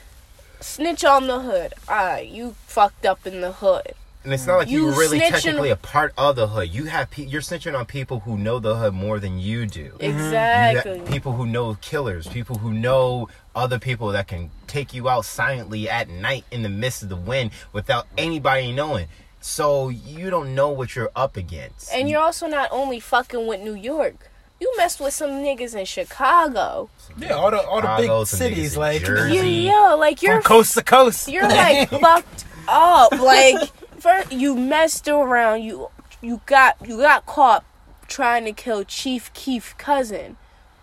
[0.61, 1.75] snitch on the hood.
[1.87, 3.93] Alright, you fucked up in the hood.
[4.27, 6.75] And it's not like you, you were really snitching- technically a part of the hood.
[6.75, 9.91] You have pe- you're snitching on people who know the hood more than you do.
[9.93, 10.03] Mm-hmm.
[10.05, 10.99] Exactly.
[10.99, 15.25] got people who know killers, people who know other people that can take you out
[15.25, 19.07] silently at night in the midst of the wind without anybody knowing.
[19.41, 21.93] So you don't know what you're up against.
[21.95, 24.31] And you're also not only fucking with New York.
[24.59, 26.89] You messed with some niggas in Chicago.
[27.19, 29.37] Yeah, all the all the Chicago, big cities, like Jersey.
[29.37, 29.51] You, Easy.
[29.67, 31.29] yeah, like you're from coast to coast.
[31.29, 33.13] you're like fucked up.
[33.13, 33.71] Like
[34.07, 35.63] first you messed around.
[35.63, 35.89] You
[36.23, 37.65] you got you got caught
[38.09, 40.37] trying to kill Chief Keef cousin.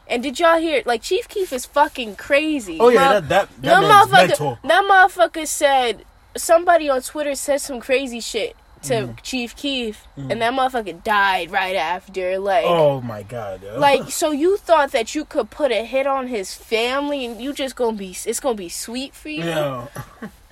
[0.08, 0.84] And did y'all hear?
[0.86, 2.78] Like Chief Keef is fucking crazy.
[2.80, 4.60] oh yeah, that that, that that motherfucker, mental.
[4.64, 6.06] that motherfucker said
[6.36, 9.14] somebody on Twitter said some crazy shit to Mm-hmm.
[9.24, 12.38] Chief Keef, and that motherfucker died right after.
[12.38, 13.80] Like, Oh my god, yo.
[13.80, 17.54] like so you thought that you could put a hit on his family, and you
[17.54, 19.46] just gonna be it's gonna be sweet for you.
[19.46, 19.88] Yo.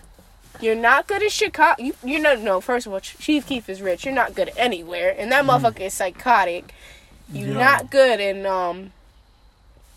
[0.61, 1.81] You're not good at Chicago.
[1.81, 2.61] You, you're not no.
[2.61, 4.05] First of all, Chief Keef is rich.
[4.05, 6.73] You're not good anywhere, and that motherfucker is psychotic.
[7.31, 7.53] You're Mm.
[7.55, 7.63] Yeah.
[7.63, 8.91] not good in um.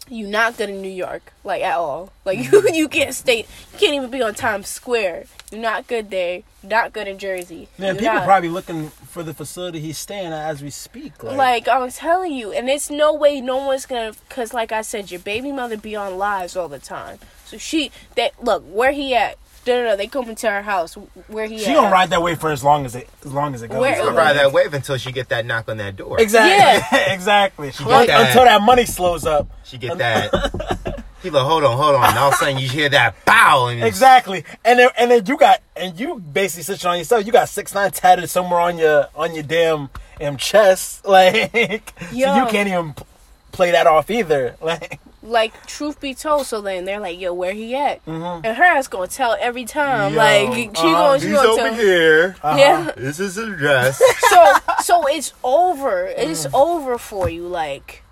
[0.06, 2.12] You're not good in New York, like at all.
[2.26, 3.38] Like you, you can't stay.
[3.38, 5.24] You can't even be on Times Square.
[5.50, 6.42] You're not good there.
[6.62, 7.68] You're not good in Jersey.
[7.78, 11.22] Man, You're people not- probably looking for the facility he's staying at as we speak.
[11.22, 14.82] Like, Like I'm telling you, and it's no way no one's gonna, cause like I
[14.82, 17.18] said, your baby mother be on lives all the time.
[17.46, 19.38] So she, that look where he at.
[19.66, 19.96] No, no, no.
[19.96, 20.94] They come into our house.
[21.28, 21.62] Where he is.
[21.64, 21.74] she at?
[21.76, 23.80] gonna ride that wave for as long as it as long as it goes.
[23.80, 26.20] Where- She'll ride that wave until she get that knock on that door.
[26.20, 26.98] Exactly.
[27.14, 27.72] exactly.
[27.72, 29.48] She Un- get that- Until that money slows up.
[29.64, 31.02] She get that.
[31.22, 32.04] He like, hold on, hold on.
[32.04, 33.68] And all of a sudden you hear that bow.
[33.68, 34.44] And Exactly.
[34.62, 37.24] And then and then you got and you basically switching on yourself.
[37.24, 39.88] You got six nine tatted somewhere on your on your damn
[40.20, 41.04] um, chest.
[41.08, 42.94] Like so you can't even
[43.52, 44.56] play that off either.
[44.62, 48.42] Like like truth be told, so then they're like, "Yo, where he at?" Mhm.
[48.44, 50.12] And her ass gonna tell every time.
[50.12, 51.74] Yo, like she uh, gonna she He's gonna over tell.
[51.74, 52.36] here.
[52.42, 52.56] Uh-huh.
[52.58, 52.90] Yeah.
[52.96, 53.98] This is his address.
[54.28, 56.06] so so it's over.
[56.06, 57.48] It's over for you.
[57.48, 58.02] Like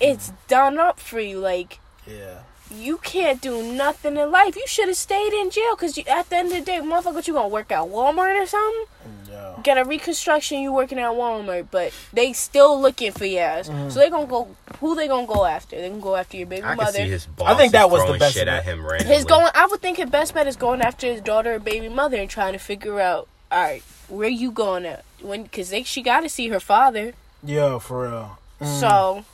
[0.00, 1.38] it's done up for you.
[1.38, 2.38] Like Yeah.
[2.70, 4.56] You can't do nothing in life.
[4.56, 7.34] You should have stayed in jail because at the end of the day, motherfucker, you
[7.34, 8.84] gonna work at Walmart or something?
[9.28, 9.54] Yeah.
[9.62, 10.60] Get a reconstruction.
[10.60, 13.68] You working at Walmart, but they still looking for your ass.
[13.68, 13.90] Mm-hmm.
[13.90, 14.48] So they gonna go.
[14.78, 15.80] Who they gonna go after?
[15.80, 16.92] They gonna go after your baby I mother.
[16.92, 19.14] see his boss I think that was the best shit of at him randomly.
[19.14, 19.50] His going.
[19.54, 22.30] I would think his best bet is going after his daughter or baby mother and
[22.30, 23.28] trying to figure out.
[23.52, 25.04] All right, where you going at?
[25.20, 25.42] When?
[25.42, 27.14] Because they she got to see her father.
[27.44, 28.38] Yo, for real.
[28.60, 28.80] Mm.
[28.80, 29.24] So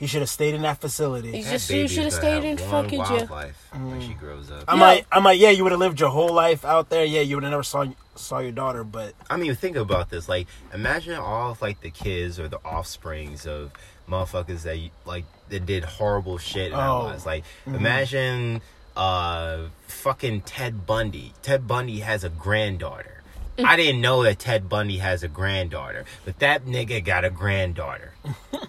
[0.00, 1.30] He should have stayed in that facility.
[1.30, 3.28] He's That just you should have stayed in fucking jail.
[3.30, 4.64] life when she grows up.
[4.66, 4.78] I Yeah.
[4.80, 7.04] might, I might, yeah, you would have lived your whole life out there.
[7.04, 10.28] Yeah, you would have never saw saw your daughter, but I mean, think about this.
[10.28, 13.70] Like, imagine all of like the kids or the offsprings of
[14.08, 17.04] motherfuckers that like that did horrible shit in our Oh.
[17.04, 17.24] lives.
[17.24, 18.60] Like, imagine
[18.96, 21.32] uh fucking Ted Bundy.
[21.42, 23.22] Ted Bundy has a granddaughter.
[23.64, 28.12] I didn't know that Ted Bundy has a granddaughter, but that nigga got a granddaughter.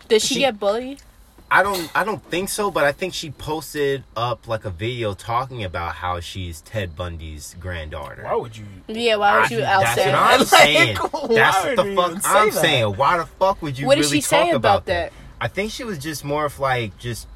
[0.08, 1.02] did she, She- get bullied?
[1.56, 5.14] I don't I don't think so, but I think she posted up like a video
[5.14, 8.24] talking about how she's Ted Bundy's granddaughter.
[8.24, 8.66] why would you?
[8.88, 10.14] Yeah, why would you I- out That's there?
[10.14, 10.98] what I'm Like, saying.
[10.98, 12.54] why That's what the fuck I'm that?
[12.54, 12.96] saying.
[12.98, 15.12] Why the fuck would you What did really she say about about that?
[15.12, 15.14] that?
[15.40, 17.28] I think she was just more of like just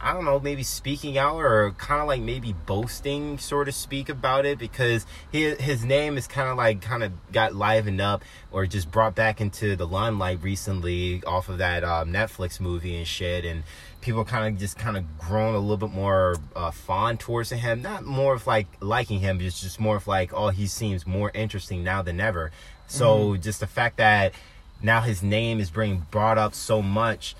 [0.00, 4.08] I don't know, maybe speaking out or kind of like maybe boasting, so to speak,
[4.08, 8.22] about it because his his name is kind of like kind of got livened up
[8.52, 13.06] or just brought back into the limelight recently off of that um, Netflix movie and
[13.06, 13.62] shit and.
[14.02, 17.82] People kind of just kind of grown a little bit more uh, fond towards him.
[17.82, 21.32] Not more of like liking him, it's just more of like, oh, he seems more
[21.34, 22.52] interesting now than ever.
[22.86, 24.32] So just the fact that
[24.80, 27.34] now his name is being brought up so much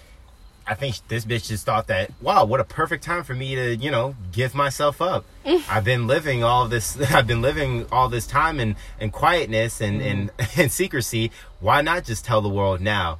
[0.68, 3.76] I think this bitch just thought that, wow, what a perfect time for me to,
[3.76, 5.24] you know, give myself up.
[5.44, 5.62] Mm.
[5.70, 10.02] I've been living all this, I've been living all this time in, in quietness and,
[10.02, 10.60] and, mm-hmm.
[10.62, 11.30] and secrecy.
[11.60, 13.18] Why not just tell the world now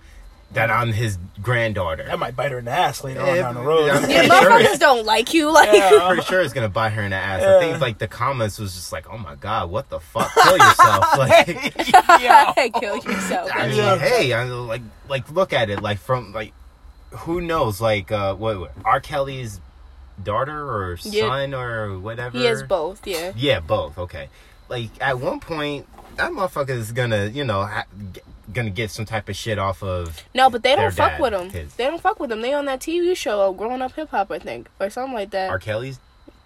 [0.53, 2.03] that I'm his granddaughter?
[2.05, 3.91] That might bite her in the ass later on down the road.
[3.91, 5.53] I'm Yeah, pretty sure motherfuckers don't like you.
[5.53, 6.05] Like, Yeah.
[6.09, 7.43] pretty sure it's gonna bite her in the ass.
[7.45, 10.33] I think like the comments was just like, oh my god, what the fuck?
[10.35, 11.17] Kill yourself.
[11.19, 11.75] Like,
[12.21, 13.51] Yeah, kill yourself.
[13.55, 13.99] I mean, Yeah.
[13.99, 16.53] hey, I like like look at it like from like
[17.11, 19.01] who knows like uh what, what R.
[19.01, 19.61] Kelly's
[20.23, 21.29] daughter or Yeah.
[21.29, 22.37] son or whatever.
[22.39, 23.07] He has both.
[23.07, 23.33] Yeah.
[23.37, 23.99] Yeah, both.
[23.99, 24.29] Okay.
[24.69, 27.85] Like at one point, that motherfucker is gonna you know ha-
[28.53, 30.25] gonna get some type of shit off of.
[30.35, 31.51] No, but they don't fuck dad, with him.
[31.51, 31.75] kids.
[31.77, 32.41] They don't fuck with him.
[32.41, 35.51] They on that TV show, Growing Up Hip Hop, I think, or something like that.
[35.51, 35.59] R.
[35.59, 35.99] Kelly's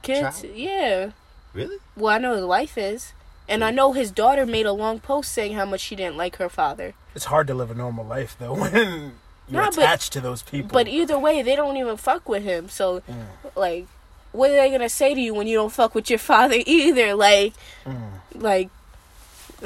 [0.03, 0.55] Kids, child?
[0.57, 1.11] yeah.
[1.53, 1.77] really?
[1.97, 3.13] Well, I know his wife is,
[3.49, 6.37] and I know his daughter made a long post saying how much she didn't like
[6.37, 6.95] her father.
[7.15, 9.13] It's hard to live a normal life though when
[9.51, 10.71] you're Nah, but- attached to those people.
[10.73, 12.69] But either way, they don't even fuck with him.
[12.69, 13.27] So, Mm.
[13.57, 13.87] like,
[14.33, 17.15] what are they gonna say to you when you don't fuck with your father either?
[17.15, 18.11] Like, Mm.
[18.35, 18.69] like,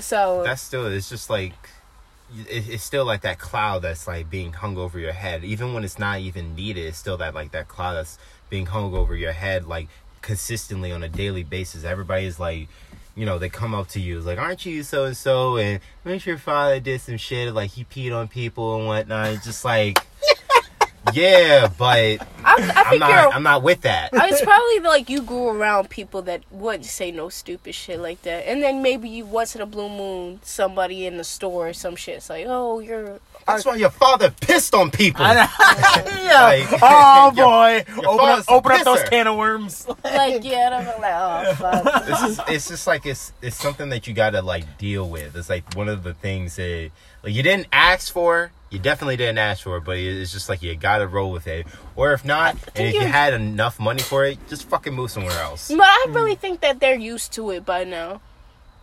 [0.01, 0.87] so That's still.
[0.87, 1.53] It's just like.
[2.49, 6.01] It's still like that cloud that's like being hung over your head, even when it's
[6.01, 6.85] not even needed.
[6.87, 8.19] It's still that like that cloud that's
[8.51, 9.87] being hung over your head, like
[10.21, 11.85] consistently on a daily basis.
[11.85, 12.67] Everybody is like,
[13.17, 16.21] you know, they come up to you like, "Aren't you so and so?" And make
[16.21, 19.29] sure your father did some shit, like he peed on people and whatnot.
[19.31, 19.99] It's just like,
[21.13, 23.35] yeah, but I, I I'm think not.
[23.35, 24.11] I'm not with that.
[24.13, 28.49] it's probably like you grew around people that wouldn't say no stupid shit like that,
[28.49, 31.95] and then maybe you once in a blue moon somebody in the store or some
[31.97, 32.17] shit.
[32.17, 35.25] It's like, oh, you're That's why your father pissed on people.
[35.25, 35.45] yeah.
[36.69, 39.11] Like- oh boy, your open up, open up those pisser.
[39.11, 39.87] can of worms.
[40.05, 42.07] like, yeah, and I'm like, oh fuck.
[42.07, 45.37] this is it's just like it's it's something that you gotta like deal with.
[45.37, 46.91] It's like one of the things that
[47.23, 48.53] like you didn't ask for.
[48.71, 51.67] You definitely didn't ask for it, but it's just like you gotta roll with it.
[51.95, 55.13] Or if not, uh, and if you had enough money for it, just fucking move
[55.13, 55.69] somewhere else.
[55.69, 58.21] But I really think that they're used to it by now.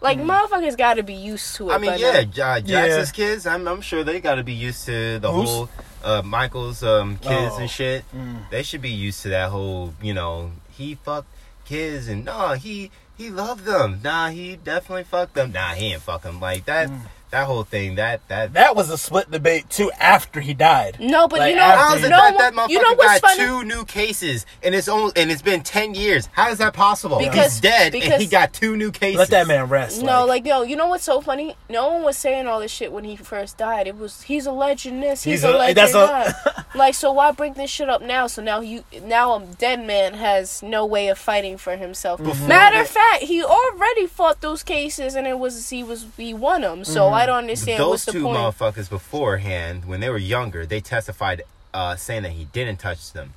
[0.01, 1.73] Like motherfuckers got to be used to it.
[1.73, 2.53] I mean, yeah, now.
[2.53, 3.45] uh, Jackson's kids.
[3.45, 5.47] I'm I'm sure they gotta be used to the Who's?
[5.49, 5.69] whole
[6.03, 7.59] uh, Michael's um, kids Oh.
[7.59, 8.03] and shit.
[8.15, 8.49] Mm.
[8.49, 11.27] They should be used to that whole, you know, he fucked
[11.65, 13.99] kids and no, he he loved them.
[14.03, 15.51] Nah, he definitely fucked them.
[15.51, 16.39] Nah, he ain't fuck them.
[16.39, 17.01] Like that Mm.
[17.31, 17.95] That whole thing.
[17.95, 18.53] That that.
[18.53, 19.91] That was a split debate too.
[19.99, 22.37] After he died, No, but Like, you know, after How is he- it no that
[22.37, 23.43] that motherfucker you know what's got funny?
[23.45, 26.29] two new cases and it's only and it's been ten years?
[26.33, 27.17] How is that possible?
[27.19, 29.17] Because- He's dead and he got two new cases.
[29.19, 30.01] let that man rest.
[30.03, 31.55] No, like yo, you know what's so funny?
[31.69, 33.87] No one was saying all this shit when he first died.
[33.87, 36.65] It was he's a legend this, he's, He's a, a- legend that's a- that.
[36.75, 38.27] like, so why bring this shit up now?
[38.27, 42.19] So now you now a dead man has no way of fighting for himself.
[42.19, 42.47] Mm-hmm.
[42.47, 46.61] Matter of fact, he already fought those cases and it was he was he won
[46.61, 46.83] them.
[46.83, 47.13] So Mm-hmm.
[47.15, 48.37] I don't understand Those what's the two point.
[48.37, 53.33] motherfuckers beforehand, when they were younger, they testified uh, saying that he didn't touch them.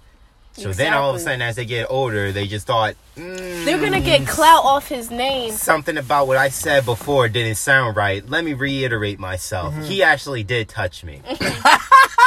[0.56, 3.80] So then all of a sudden, as they get older, they just thought mm, They're
[3.80, 5.50] gonna get clout off his name.
[5.52, 8.24] something about what I said before didn't sound right.
[8.28, 9.74] Let me reiterate myself.
[9.74, 9.82] Mm-hmm.
[9.82, 11.22] He actually did touch me.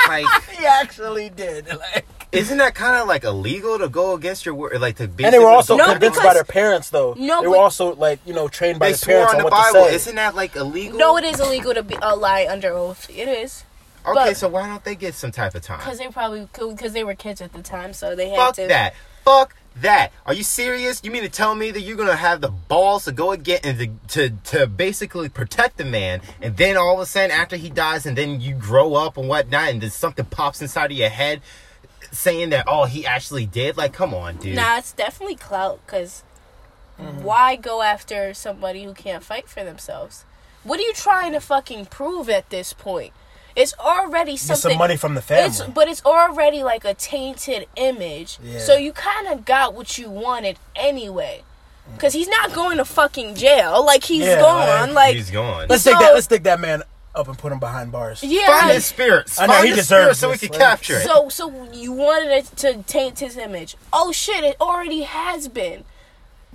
[0.10, 0.26] like,
[0.58, 1.68] He actually did.
[1.70, 4.80] Like, isn't that kind of like illegal to go against your word?
[4.82, 5.24] Like to be.
[5.24, 7.14] And they were also No, convinced by their parents, though.
[7.18, 9.52] No, they were also like you know trained by their parents on on the what
[9.52, 9.86] Bible.
[9.86, 9.96] to say.
[9.96, 10.98] Isn't that like illegal?
[10.98, 13.10] No, it is illegal to be a lie under oath.
[13.10, 13.64] It is
[14.06, 15.80] Okay, but- so why don't they get some type of time?
[15.80, 18.68] because they probably because they were kids at the time, so they had Fuck to.
[18.68, 18.94] that.
[19.26, 20.12] Fuck that.
[20.26, 21.02] Are you serious?
[21.04, 23.78] You mean to tell me that you're gonna have the balls to go again and
[24.10, 27.70] to, to to basically protect the man, and then all of a sudden after he
[27.70, 31.10] dies, and then you grow up and whatnot, and then something pops inside of your
[31.10, 31.42] head
[32.18, 33.78] saying that oh he actually did?
[33.78, 34.56] Like, come on, dude.
[34.56, 35.80] Nah, it's definitely clout.
[35.86, 36.24] Because
[37.00, 37.22] Mm-hmm.
[37.22, 40.26] why go after somebody who can't fight for themselves?
[40.64, 43.14] What are you trying to fucking prove at this point?
[43.56, 44.72] It's already Get something.
[44.72, 45.46] some money from the family.
[45.46, 48.40] It's but it's already like a tainted image.
[48.44, 48.58] Yeah.
[48.60, 51.44] So you kind of got what you wanted anyway.
[52.00, 53.86] Cause he's not going to fucking jail.
[53.86, 54.88] Like he's Yeah, gone.
[54.90, 55.68] like, Like He's gone.
[55.70, 56.14] let's So- take that.
[56.16, 56.82] Let's take that man
[57.18, 58.24] up and put him behind bars.
[58.24, 58.46] yeah.
[58.48, 59.40] Find like- his spirits.
[59.40, 61.04] I know, Find he deserves spirits so we this, can capture it.
[61.06, 63.76] So so you wanted it to taint his image.
[63.92, 64.44] Oh shit!
[64.44, 65.84] It already has been.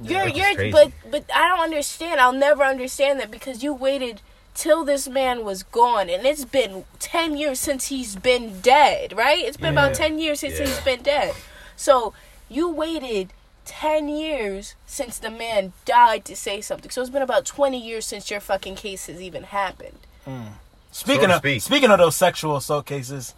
[0.02, 0.72] You're you're crazy.
[0.72, 2.20] but but I don't understand.
[2.20, 4.20] I'll never understand that because you waited
[4.54, 9.14] till this man was gone, and it's been ten years since he's been dead.
[9.16, 9.44] Right?
[9.44, 10.66] It's been about ten years since Yeah.
[10.66, 11.34] he's been dead.
[11.76, 12.14] So
[12.48, 13.32] you waited.
[13.64, 16.90] 10 years since the man died to say something.
[16.90, 19.98] So it's been about 20 years since your fucking case has even happened.
[20.90, 21.62] Speaking to of speak.
[21.62, 23.34] speaking of those sexual assault cases,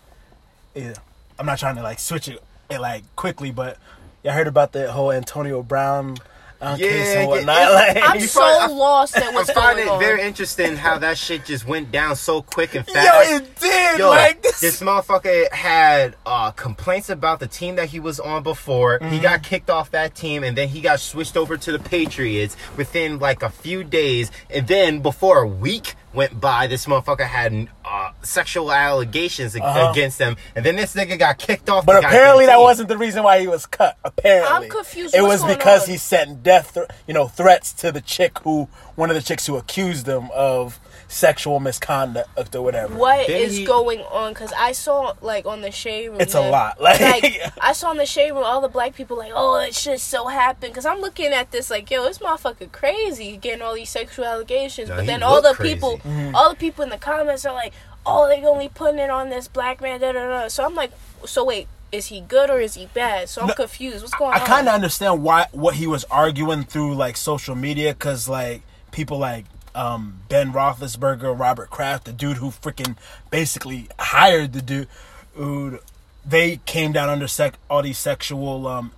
[0.74, 0.94] yeah,
[1.38, 3.78] I'm not trying to like switch it, it like quickly, but
[4.22, 6.16] y'all heard about the whole Antonio Brown
[6.60, 7.56] uh, case and whatnot.
[7.56, 7.68] yeah.
[7.94, 10.00] Like, I'm You so find- I- lost at I what's find going it on.
[10.00, 13.30] very interesting how that shit just went down so quick and fast.
[13.30, 13.98] yo, it did.
[13.98, 14.80] Yo, like this, this.
[14.80, 18.98] motherfucker had uh, complaints about the team that he was on before.
[19.10, 22.56] He got kicked off that team, and then he got switched over to the Patriots
[22.76, 24.30] within like a few days.
[24.50, 29.90] And then before a week went by, this motherfucker had uh, sexual allegations Uh-huh.
[29.90, 30.36] against him.
[30.54, 31.84] And then this nigga got kicked off.
[31.86, 33.96] But the apparently that wasn't the reason why he was cut.
[34.04, 35.90] Apparently, I'm confused It what's was going because on.
[35.90, 39.46] he sent death, thr you know, threats to the chick who, one of the chicks
[39.46, 42.94] who accused him of sexual misconduct or whatever.
[42.94, 44.32] What Then is he- going on?
[44.32, 46.20] Because I saw like on the shade room.
[46.20, 49.32] It's a lot, like- I saw in the shade room all the black people like,
[49.34, 50.70] oh, it should so happen.
[50.70, 54.88] Because I'm looking at this like, yo, this motherfucker crazy getting all these sexual allegations.
[54.88, 55.74] No, but then all the crazy.
[55.74, 56.34] people, Mm-hmm.
[56.34, 57.72] all the people in the comments are like,
[58.06, 60.00] oh, they only putting it on this black man.
[60.00, 60.48] Da da da.
[60.48, 60.90] So I'm like,
[61.24, 63.28] so wait, is he good or is he bad?
[63.28, 64.02] So I'm No, confused.
[64.02, 64.42] What's going I on?
[64.42, 68.62] I kind of understand why what he was arguing through like social media because like
[68.90, 72.96] people like um, Ben Roethlisberger, Robert Kraft, the dude who freaking
[73.30, 74.88] basically hired the dude,
[75.34, 75.78] who
[76.24, 78.92] they came down under sec- all these sexual um,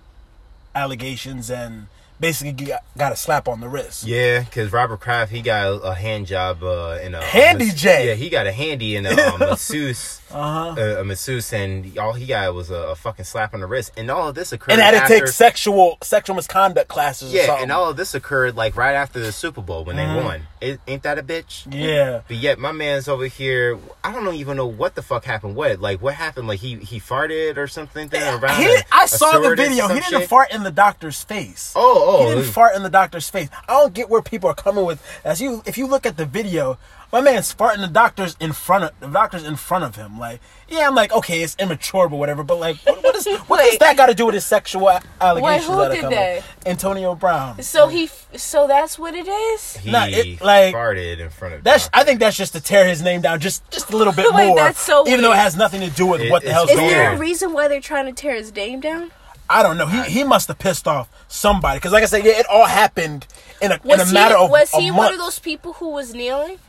[0.75, 1.87] allegations and
[2.19, 4.05] basically got, got a slap on the wrist.
[4.05, 7.75] Yeah, because Robert Kraft he got a, a hand job uh, in a Handy mas-
[7.81, 8.07] J.
[8.09, 10.75] Yeah, he got a handy in a um, masseuse, Uh-huh.
[10.77, 13.91] uh, a masseuse, and all he got was a, a fucking slap on the wrist.
[13.97, 17.33] And all of this occurred And had to after, take sexual sexual misconduct classes.
[17.33, 17.63] or yeah, something.
[17.63, 20.15] and all of this occurred like right after the Super Bowl when Mhm.
[20.17, 20.47] they won.
[20.59, 21.65] It, ain't that a bitch?
[21.71, 22.21] yeah.
[22.27, 23.77] But yet my man's over here.
[24.03, 25.55] I don't even know what the fuck happened.
[25.55, 26.47] What like what happened?
[26.47, 28.61] Like he he farted or something then around.
[28.61, 29.87] He, a- I a saw the video.
[29.87, 30.29] He didn't shit?
[30.29, 31.73] fart in the doctor's face.
[31.75, 32.29] Oh oh.
[32.29, 33.49] he didn't fart in the doctor's face.
[33.67, 35.01] I don't get where people are coming with.
[35.23, 36.77] As you, if you look at the video,
[37.11, 40.19] my man's farting the doctor's in front of the doctor's in front of him.
[40.19, 42.43] Like, yeah, I'm like, okay, it's immature, but whatever.
[42.43, 45.01] But like, what, what, is, what does that got to do with his sexual a-
[45.21, 46.43] allegations who that did that?
[46.65, 47.61] Antonio Brown.
[47.63, 49.77] So he, so that's what it is.
[49.77, 51.63] He Nah, it- like- farted in front of.
[51.63, 51.85] That's.
[51.85, 51.99] doctor.
[51.99, 54.47] I think that's just to tear his name down, just just a little bit Wait,
[54.47, 54.57] more.
[54.57, 56.69] that's so even though it has nothing to do with It- what the it's hell's
[56.71, 57.19] Is going there a on.
[57.19, 59.11] reason why they're trying to tear his name down?
[59.49, 59.85] I don't know.
[59.87, 63.25] He he must have pissed off somebody because, like I said, yeah, it all happened
[63.61, 64.97] in a in a he matter of was a he month.
[64.97, 66.59] one of those people who was kneeling?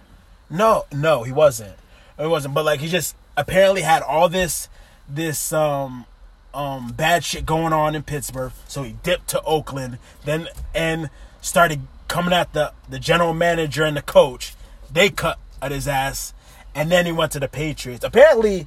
[0.50, 1.76] No, no, he wasn't.
[2.18, 2.54] He wasn't.
[2.54, 4.68] But like he just apparently had all this
[5.08, 6.06] this um
[6.54, 8.52] um bad shit going on in Pittsburgh.
[8.66, 13.96] So he dipped to Oakland, then and started coming at the the general manager and
[13.96, 14.54] the coach.
[14.90, 16.32] They cut at his ass,
[16.74, 18.04] and then he went to the Patriots.
[18.04, 18.66] Apparently,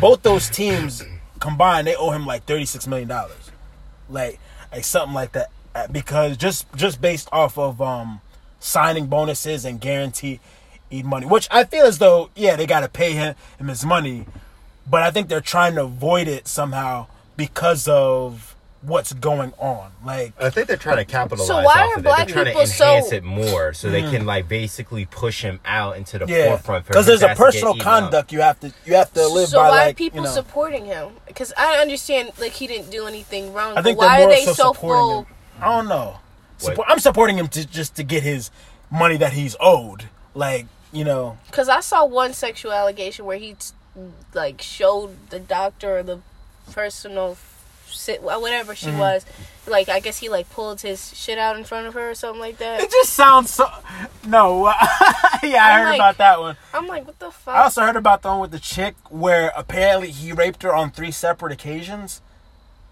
[0.00, 1.02] both those teams
[1.40, 3.50] combined they owe him like thirty six million dollars,
[4.08, 4.38] like
[4.70, 5.50] like something like that.
[5.90, 8.20] Because just just based off of um
[8.58, 9.80] signing bonuses and
[10.90, 13.84] guaranteed money, which I feel as though yeah they got to pay him, him his
[13.84, 14.26] money,
[14.88, 19.92] but I think they're trying to avoid it somehow because of what's going on.
[20.04, 22.34] Like I think they're trying to capitalize So why off are of black it.
[22.34, 24.10] They're trying to people so- it more, so they mm.
[24.10, 26.86] can like basically push him out into the yeah, forefront.
[26.86, 28.02] for because there's a ass to get personal eaten up.
[28.02, 29.66] conduct you have to you have to live so by.
[29.66, 31.10] So why like, are people you know, supporting him?
[31.26, 33.76] Because I understand like he didn't do anything wrong.
[33.76, 35.22] I think but why they're they so, so full?
[35.22, 35.26] him.
[35.60, 36.18] I don't know.
[36.56, 38.50] Support, I'm supporting him to just to get his
[38.90, 40.08] money that he's owed.
[40.34, 43.56] Like you know, Because I saw one sexual allegation where he
[44.34, 46.20] like showed the doctor or the
[46.72, 47.36] personal
[47.86, 48.98] sit whatever she Mm-hmm.
[48.98, 49.26] was.
[49.66, 52.40] Like I guess he like pulled his shit out in front of her or something
[52.40, 52.80] like that.
[52.80, 53.68] it just sounds so.
[54.26, 54.66] No,
[55.42, 56.56] yeah, I I'm heard like- about that one.
[56.72, 57.54] I'm like, what the fuck?
[57.54, 60.90] I also heard about the one with the chick where apparently he raped her on
[60.90, 62.20] three separate occasions.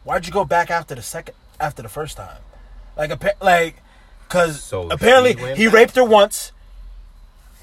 [0.05, 2.39] Why'd you go back after the second after the first time?
[2.97, 3.77] Like appa- like
[4.29, 5.75] cuz So apparently he back?
[5.75, 6.53] raped her once.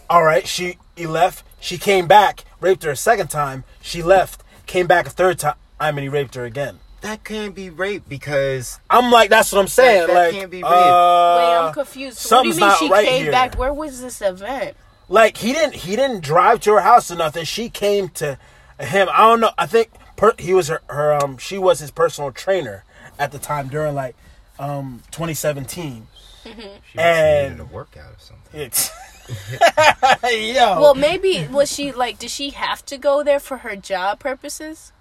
[0.09, 1.43] All right, she he left.
[1.59, 3.63] She came back, raped her a second time.
[3.81, 6.79] She left, came back a third time, and he raped her again.
[7.01, 10.07] That can't be rape because I'm like, that's what I'm saying.
[10.07, 10.65] that like, can't be rape.
[10.65, 12.17] uh, Wait, I'm confused.
[12.17, 13.31] So what do you mean she right came here.
[13.31, 13.57] back?
[13.57, 14.75] Where was this event?
[15.07, 17.45] like he didn't he didn't drive to her house or nothing.
[17.45, 18.39] She came to
[18.79, 19.07] him.
[19.11, 19.51] I don't know.
[19.57, 22.83] I think per, he was her, her um she was his personal trainer
[23.19, 24.15] at the time during like
[24.57, 26.07] um 2017.
[26.43, 26.61] she must
[26.97, 28.59] And- needed a workout or something.
[28.59, 28.89] It's
[30.23, 30.79] yo.
[30.81, 32.19] Well, maybe was she like?
[32.19, 34.91] Did she have to go there for her job purposes?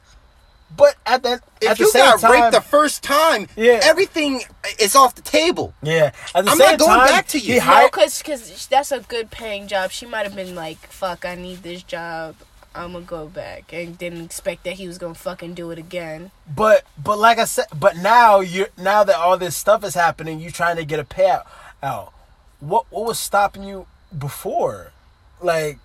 [0.77, 3.79] but at the If at the you same got time, raped the first time, Yeah.
[3.85, 4.43] everything
[4.81, 5.73] is off the table.
[5.83, 6.11] yeah.
[6.35, 7.61] At the I'm same not going time, back to you.
[7.61, 9.93] He No, No, cause, cause that's a good paying job.
[9.93, 12.35] She might have been like, "Fuck, I need this job.
[12.75, 16.33] I'm gonna go back," and didn't expect that he was gonna fucking do it again.
[16.53, 19.95] but but like I said, but now you are now that all this stuff is
[19.95, 21.45] happening, you trying to get a payout.
[21.85, 22.13] Out.
[22.59, 23.87] What what was stopping you
[24.19, 24.93] before?
[25.41, 25.79] Like.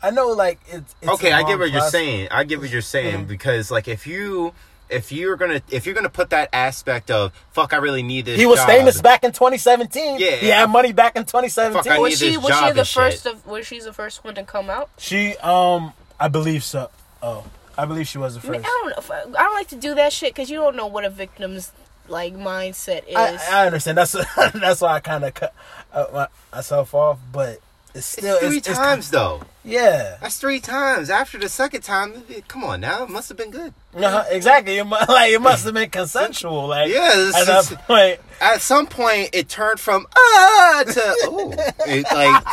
[0.00, 2.28] I know, like it's, it's okay, I get long what you're saying.
[2.30, 3.28] I get what you're saying Mhm.
[3.28, 4.54] because like if you
[4.88, 8.38] if you're gonna if you're gonna put that aspect of fuck, I really need this.
[8.38, 10.20] He was job, famous back in 2017.
[10.20, 10.36] Yeah.
[10.36, 11.82] he had money back in 2017.
[11.82, 12.94] Fuck, I Was need she this was she the and shit.
[12.94, 14.88] first of was she the first one to come out?
[14.98, 16.90] She, um, I believe so.
[17.20, 17.44] Oh,
[17.76, 18.72] I believe she was the I, mean, first.
[18.72, 19.14] I don't know.
[19.14, 21.72] I, I don't like to do that shit because you don't know what a victim's
[22.06, 23.16] like mindset is.
[23.16, 23.98] I, I understand.
[23.98, 24.12] That's
[24.54, 25.77] that's why I kind of cut my,
[26.52, 27.60] myself off, but
[27.94, 29.42] it's still It's three it's, it's- times though.
[29.64, 31.10] yeah, That's three times.
[31.10, 33.72] After the second time, it- come on now, it must have been good.
[33.96, 34.78] uh exactly.
[34.78, 36.66] It, like it must have been consensual.
[36.68, 38.20] Like Yeah, it's at that point.
[38.40, 41.52] At some point, it turned from ah to ooh.
[41.90, 42.44] It, like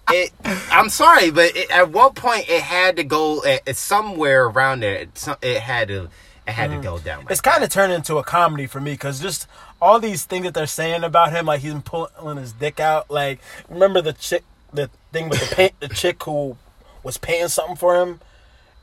[0.10, 0.32] it.
[0.70, 4.80] I'm sorry, but it, at one point, it had to go uh, it's somewhere around
[4.80, 4.94] there.
[4.96, 6.08] It, it had to.
[6.44, 7.18] It had to go down.
[7.20, 7.30] Like Mm.
[7.30, 9.46] It's kind of turned into a comedy for me because just
[9.82, 13.10] all these things that they're saying about him, like he's been pulling his dick out.
[13.10, 16.56] Like remember the chick, the thing with the paint, the chick who
[17.02, 18.20] was painting something for him,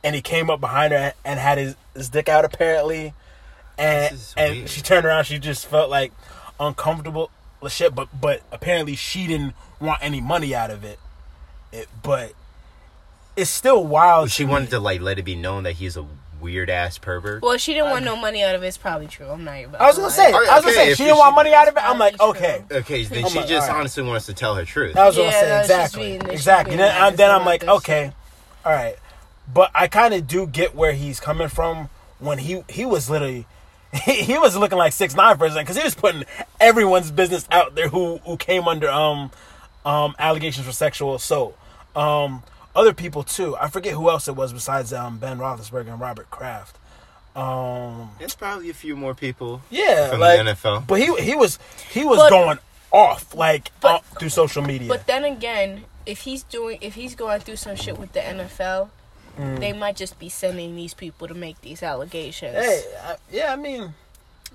[0.03, 3.13] and he came up behind her and had his, his dick out apparently,
[3.77, 4.69] and and weird.
[4.69, 6.11] she turned around, she just felt like
[6.59, 7.31] uncomfortable
[7.69, 10.99] shit, but but apparently she didn't want any money out of it.
[11.71, 12.33] It but
[13.37, 14.31] it's still wild.
[14.31, 14.71] she wanted me.
[14.71, 16.05] to like let it be known that he's a
[16.41, 17.41] weird ass pervert.
[17.41, 18.67] well, she didn't want no money out of it.
[18.67, 19.27] It's probably true.
[19.27, 19.75] I'm not even.
[19.75, 21.83] I was gonna say, I was gonna say she didn't want money out of it.
[21.83, 22.63] I'm like, okay.
[22.69, 22.77] true.
[22.79, 23.79] Okay, then I'm she like, just alright.
[23.79, 24.93] honestly wants to tell her truth.
[24.95, 25.49] That was what Yeah, I'm saying.
[25.49, 26.03] that's Exactly.
[26.17, 26.69] being- exactly.
[26.71, 28.13] being Then, and then I'm like, okay, shit.
[28.65, 28.95] all right.
[29.53, 33.45] But I kind of do get where he's coming from when he he was literally
[33.93, 36.23] he, he was looking like six nine for a second because he was putting
[36.59, 39.31] everyone's business out there who who came under um
[39.85, 41.57] um allegations for sexual assault.
[41.95, 42.43] Um,
[42.79, 43.55] other people too.
[43.57, 46.77] I forget who else it was besides um Ben Roethlisberger and Robert Kraft.
[47.35, 49.61] Um, There's probably a few more people.
[49.69, 50.87] yeah, From like the NFL.
[50.87, 51.59] but he he was
[51.91, 52.59] he was But- going
[52.91, 54.87] off like But- uh, through social media.
[54.89, 58.89] But then again, if he's doing, if he's going through some shit with the NFL,
[59.37, 59.59] Mm.
[59.59, 62.55] they might just be sending these people to make these allegations.
[62.55, 63.93] Hey, I, yeah, I mean,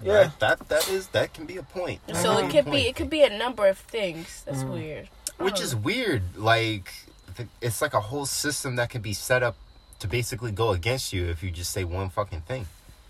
[0.03, 0.13] yeah.
[0.13, 2.01] That, that that is that can be a point.
[2.15, 4.43] So it could a be, it could be a number of things.
[4.45, 4.73] That's Mm.
[4.73, 5.09] weird.
[5.39, 6.37] Which don't is weird.
[6.37, 7.14] Like th-
[7.61, 9.57] it's like a whole system that can be set up
[10.01, 12.67] to basically go against you if you just say one fucking thing.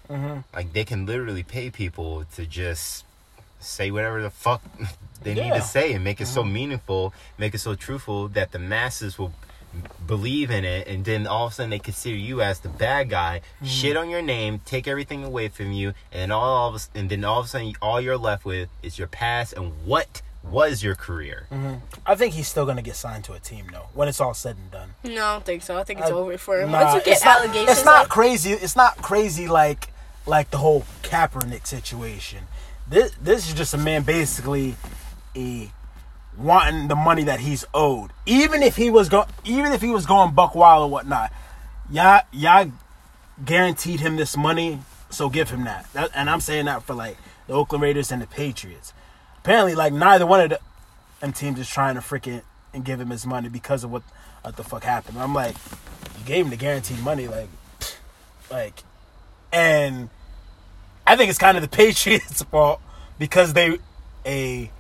[0.09, 0.41] Mm-hmm.
[0.55, 3.05] Like they can literally pay people to just
[3.59, 4.63] say whatever the fuck
[5.23, 8.59] they need to say and make it so meaningful, make it so truthful that the
[8.59, 9.33] masses will
[10.07, 13.11] believe in it and then all of a sudden they consider you as the bad
[13.11, 17.11] guy shit on your name take everything away from you and all of a, and
[17.11, 20.83] then all of a sudden all you're left with is your past and what was
[20.83, 21.75] your career mm-hmm.
[22.07, 24.57] I think he's still gonna get signed to a team though when it's all said
[24.57, 24.91] and done.
[25.05, 25.79] No, I don't think so.
[25.79, 26.71] I think it's I- over for him.
[26.71, 28.53] Nah, Once you get it's not, allegations, it's not like- crazy.
[28.53, 29.89] It's not crazy like
[30.27, 32.47] like the whole Kaepernick situation.
[32.87, 34.77] This this is just a man basically
[35.35, 35.71] a
[36.37, 38.11] wanting the money that he's owed.
[38.27, 41.33] Even if he was go even if he was going buck wild or whatnot,
[41.91, 42.71] y'all y'all
[43.45, 44.79] guaranteed him this money
[45.11, 45.87] So give him that.
[45.95, 46.11] that.
[46.15, 47.17] And I'm saying that for like
[47.47, 48.93] the Oakland Raiders and the Patriots.
[49.45, 50.61] Apparently, like neither one of the,
[51.21, 52.41] them teams is trying to freaking
[52.73, 54.03] and give him his money because of what
[54.41, 55.19] what the fuck happened.
[55.19, 55.55] I'm like,
[56.19, 57.51] you gave him the guaranteed money, like,
[58.51, 58.83] like,
[59.53, 60.09] and
[61.07, 62.81] I think it's kind of the Patriots' fault
[63.19, 63.77] because they
[64.25, 64.71] a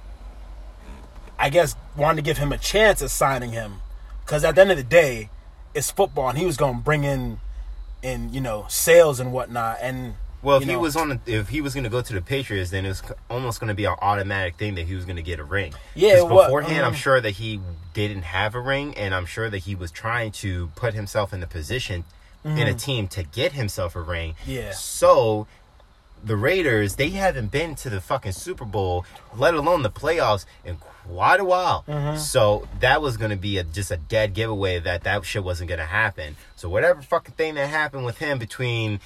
[1.38, 3.82] I guess wanted to give him a chance at signing him
[4.24, 5.28] because at the end of the day,
[5.74, 7.38] it's football and he was going to bring in
[8.02, 10.14] in you know sales and whatnot and
[10.44, 12.12] Well, if you he know, was on, the, if he was going to go to
[12.12, 15.16] the Patriots, then it's almost going to be an automatic thing that he was going
[15.16, 15.72] to get a ring.
[15.94, 17.60] Yeah, beforehand, I'm um, sure that he
[17.94, 21.40] didn't have a ring, and I'm sure that he was trying to put himself in
[21.40, 22.04] the position
[22.44, 24.34] in a team to get himself a ring.
[24.42, 24.50] Mm-hmm.
[24.50, 24.72] Yeah.
[24.72, 25.46] So
[26.22, 29.04] the Raiders, they haven't been to the fucking Super Bowl,
[29.36, 31.84] let alone the playoffs, in quite a while.
[31.88, 32.18] Mm-hmm.
[32.18, 35.68] So that was going to be a, just a dead giveaway that that shit wasn't
[35.68, 36.36] going to happen.
[36.56, 39.00] So whatever fucking thing that happened with him between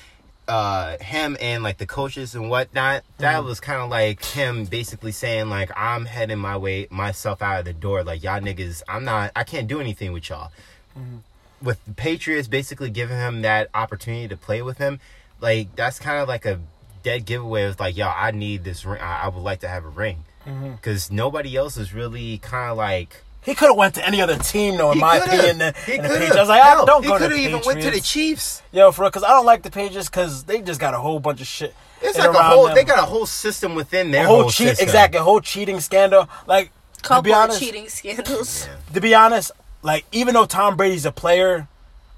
[0.49, 3.47] uh him and like the coaches and whatnot that Mm-hmm.
[3.47, 7.65] was kind of like him basically saying like i'm heading my way myself out of
[7.67, 10.51] the door like y'all niggas i'm not i can't do anything with y'all
[10.99, 11.19] Mm-hmm.
[11.67, 14.99] with the Patriots basically giving him that opportunity to play with him,
[15.41, 16.59] like that's kind of like a
[17.05, 17.65] dead giveaway.
[17.65, 19.01] Of like, yo, I need this ring.
[19.01, 20.73] I, I would like to have a ring Mm-hmm.
[20.73, 23.23] because nobody else is really kind of like.
[23.43, 24.91] He could have went to any other team though.
[24.91, 25.33] In He my coulda.
[25.35, 26.15] opinion, than, He than the coulda.
[26.21, 26.37] Patriots.
[26.37, 28.63] I was like, Hell, oh, don't go to coulda the even went to the Chiefs.
[28.73, 31.19] Yo, for real, because I don't like the Patriots because they just got a whole
[31.21, 31.75] bunch of shit.
[32.03, 32.67] It's like a whole.
[32.67, 32.75] them.
[32.75, 34.85] They got a whole system within their a whole, whole cheat system.
[34.85, 36.29] exactly a whole cheating scandal.
[36.47, 38.69] Like to Couple be honest, of cheating scandals.
[38.93, 39.51] to be honest,
[39.83, 41.67] like even though Tom Brady's a player,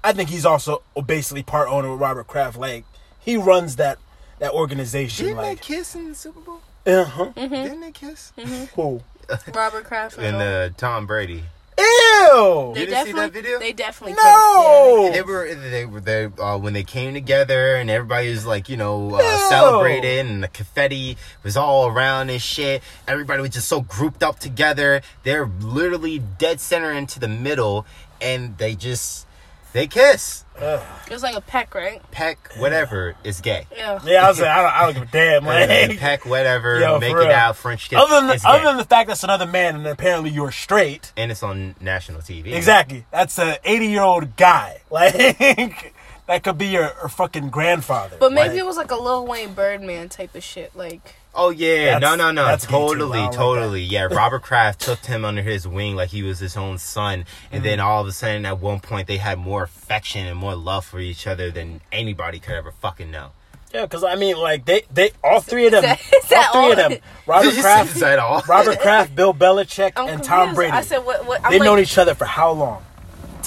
[0.03, 2.57] I think he's also basically part owner with Robert Kraft.
[2.57, 2.83] Like
[3.19, 3.97] he runs that
[4.39, 5.27] that organization.
[5.27, 6.61] Didn't they kiss in the Super Bowl?
[6.85, 7.31] uh-huh.
[7.35, 8.33] Didn't they kiss?
[8.75, 9.01] Who?
[9.53, 11.43] Robert Kraft And uh, Tom Brady.
[11.77, 12.71] Ew.
[12.75, 13.59] they You didn't see that video?
[13.59, 15.09] They definitely No.
[15.11, 18.77] They were they were they uh, when they came together and everybody was like you
[18.77, 22.83] know uh, celebrating and the confetti was all around and shit.
[23.07, 25.01] Everybody was just so grouped up together.
[25.23, 27.85] They're literally dead center into the middle,
[28.19, 29.25] and they just
[29.73, 30.81] they kiss, Ugh.
[31.07, 32.01] It was like a peck, right?
[32.11, 33.65] peck, whatever is gay.
[33.75, 33.99] Yeah.
[34.05, 35.45] Yeah, I was like, I don't, I don't give a damn.
[35.45, 37.27] Like, peck, whatever, Yo, make it real.
[37.31, 37.97] out, French kiss.
[37.99, 38.65] other than it's other gay.
[38.65, 41.11] than the fact that's another man and apparently you're straight.
[41.17, 42.53] and it's on national TV.
[42.53, 43.05] Exactly.
[43.11, 44.81] That's a 80 year old guy.
[44.91, 45.93] Like
[46.27, 48.17] that could be your, your fucking grandfather.
[48.19, 50.75] But maybe Like- it was like a Lil Wayne Birdman type of shit.
[50.75, 52.77] Like, Oh yeah, That's- no, no, no, that's gay, too.
[52.77, 53.81] Totally, like totally.
[53.83, 57.63] yeah, Robert Kraft took him under his wing like he was his own son, and
[57.63, 57.87] then Mm-hmm.
[57.87, 60.99] all of a sudden, at one point, they had more affection and more love for
[60.99, 63.29] each other than anybody could ever fucking know.
[63.73, 66.49] Yeah, because I mean, like they, they, all three of them, Is that- is that
[66.53, 68.43] all three of them, Robert Is Kraft, that all?
[68.49, 70.25] Robert Kraft, Bill Belichick, I'm and confused.
[70.29, 70.73] Tom Brady.
[70.73, 71.25] I said, what?
[71.25, 72.83] what I'm They've like, known each other for how long?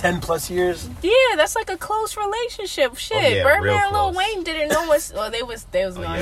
[0.04, 0.86] Ten plus years.
[1.02, 2.94] Yeah, that's like a close relationship.
[2.98, 4.12] Shit, yeah, Birdman and Lil.
[4.12, 5.10] Wayne didn't know what's.
[5.14, 6.18] Well, they was they was Oh, not.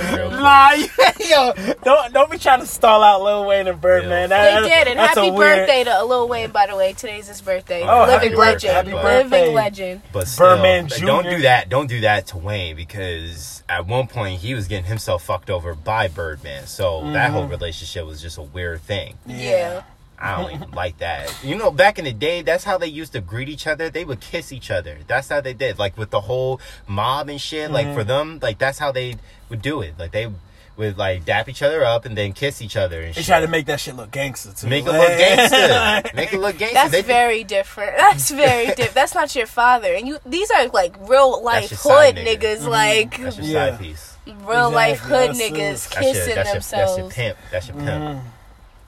[0.78, 0.86] yeah.
[0.86, 1.12] Nah,
[1.66, 4.30] yo, don't don't be trying to stall out Lil Wayne and Birdman.
[4.30, 4.60] Yeah.
[4.60, 6.92] That- They did, and that's a happy weird- birthday to Lil Wayne, by the way.
[6.92, 7.82] Today's his birthday.
[7.82, 8.88] Oh, happy Living birthday, legend.
[8.88, 8.92] happy
[9.32, 10.02] Living legend.
[10.12, 11.68] But still, Birdman like, don't do that.
[11.68, 15.74] Don't do that to Wayne because at one point he was getting himself fucked over
[15.74, 16.68] by Birdman.
[16.68, 17.50] So that whole Mm-hmm.
[17.50, 19.16] relationship was just a weird thing.
[19.26, 19.82] Yeah.
[20.22, 21.34] I don't even like that.
[21.42, 23.90] You know, back in the day, that's how they used to greet each other.
[23.90, 24.98] They would kiss each other.
[25.08, 25.78] That's how they did.
[25.78, 27.70] Like with the whole mob and shit.
[27.70, 27.94] Like Mm-hmm.
[27.98, 29.16] for them, like that's how they
[29.48, 29.94] would do it.
[29.98, 30.28] Like they
[30.76, 33.26] would like dap each other up and then kiss each other and They shit.
[33.26, 34.68] try to make that shit look gangster too.
[34.68, 36.16] Make it look gangster.
[36.16, 36.74] Make it look gangster.
[36.74, 37.96] That's They- very different.
[37.98, 38.94] That's very different.
[38.94, 40.18] That's not your father, and you.
[40.24, 42.56] These are like real life your side hood nigga.
[42.58, 43.70] niggas, like That's your Yeah.
[43.70, 44.16] side piece.
[44.46, 45.58] real life hood That's niggas it.
[45.58, 46.96] That's your, kissing that's, your, themselves.
[46.96, 47.38] that's your pimp.
[47.50, 47.88] That's your pimp.
[47.88, 48.28] Mm-hmm.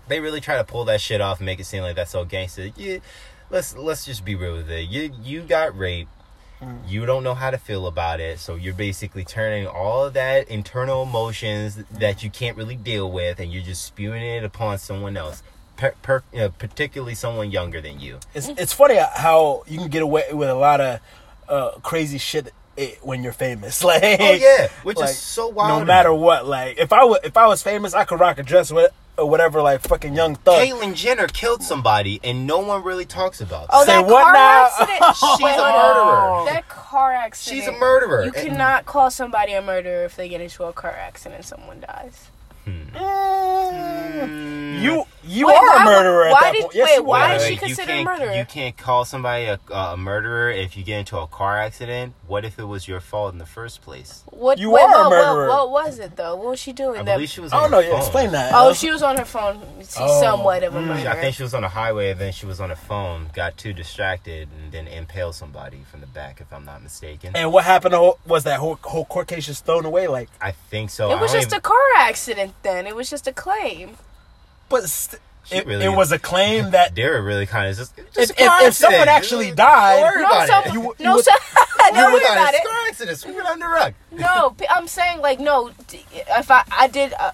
[0.08, 2.24] They really try to pull that shit off and make it seem like that's so
[2.24, 2.70] gangster.
[3.50, 4.88] Let's let's just be real with it.
[4.88, 6.10] You you got raped.
[6.60, 6.88] Mm-hmm.
[6.88, 10.48] You don't know how to feel about it, so you're basically turning all of that
[10.48, 15.16] internal emotions that you can't really deal with, and you're just spewing it upon someone
[15.16, 15.42] else,
[15.76, 18.20] per, per, you know, particularly someone younger than you.
[18.34, 21.00] It's it's funny how you can get away with a lot of
[21.48, 22.52] uh, crazy shit
[23.02, 23.82] when you're famous.
[23.84, 25.80] Like, Oh yeah, which like, is so wild.
[25.80, 26.46] no matter what.
[26.46, 29.62] Like, if I if I was famous, I could rock a dress with or whatever.
[29.62, 30.66] Like fucking young thug.
[30.66, 33.66] Caitlyn Jenner killed somebody, and no one really talks about.
[33.70, 33.86] Oh, it.
[33.86, 34.66] Say that what car now?
[34.66, 35.16] accident.
[35.38, 36.44] She's Wait, a murderer.
[36.46, 37.60] That car accident.
[37.62, 38.24] She's a murderer.
[38.24, 41.44] You And- cannot call somebody a murderer if they get into a car accident and
[41.46, 42.28] someone dies.
[42.66, 44.80] Mm.
[44.80, 46.74] you you Wait, are why- a murderer why at that did- point.
[46.74, 47.36] Yes, wait, why are.
[47.36, 48.32] is she you considered a murderer?
[48.34, 52.14] You can't call somebody a, a murderer if you get into a car accident.
[52.26, 54.22] What if it was your fault in the first place?
[54.26, 54.58] What?
[54.58, 55.48] You wait, are a murderer.
[55.48, 56.36] What, what was it though?
[56.36, 57.00] What was she doing?
[57.00, 57.52] I that- believe she was.
[57.52, 57.76] I On don't know.
[57.78, 58.00] her Yeah, phone.
[58.00, 58.52] explain that.
[58.54, 59.60] oh, she was on her phone.
[59.78, 60.20] She's Oh.
[60.20, 60.86] somewhat of a Mm.
[60.86, 61.10] murderer.
[61.10, 63.56] I think she was on a highway and then she was on a phone, got
[63.56, 67.32] too distracted, and then impaled somebody from the back, if I'm not mistaken.
[67.34, 67.92] And what happened?
[67.92, 70.08] To, was that whole whole court case just thrown away?
[70.08, 71.10] Like, I think so.
[71.10, 72.54] it was I don't just a car accident.
[72.62, 73.96] Then it was just a claim.
[74.68, 77.98] But st- it, really- it was a claim that They were really kind of just.
[77.98, 80.72] if, just if, a car if someone actually died, worry No, about some, it.
[80.72, 81.36] You- you no, would- some,
[81.78, 82.56] don't Don't worry about it.
[82.56, 82.60] it.
[82.62, 83.18] It's car accident.
[83.18, 83.94] Sweep it under the rug.
[84.10, 85.70] No, I'm saying like no.
[85.92, 87.32] If I I did uh,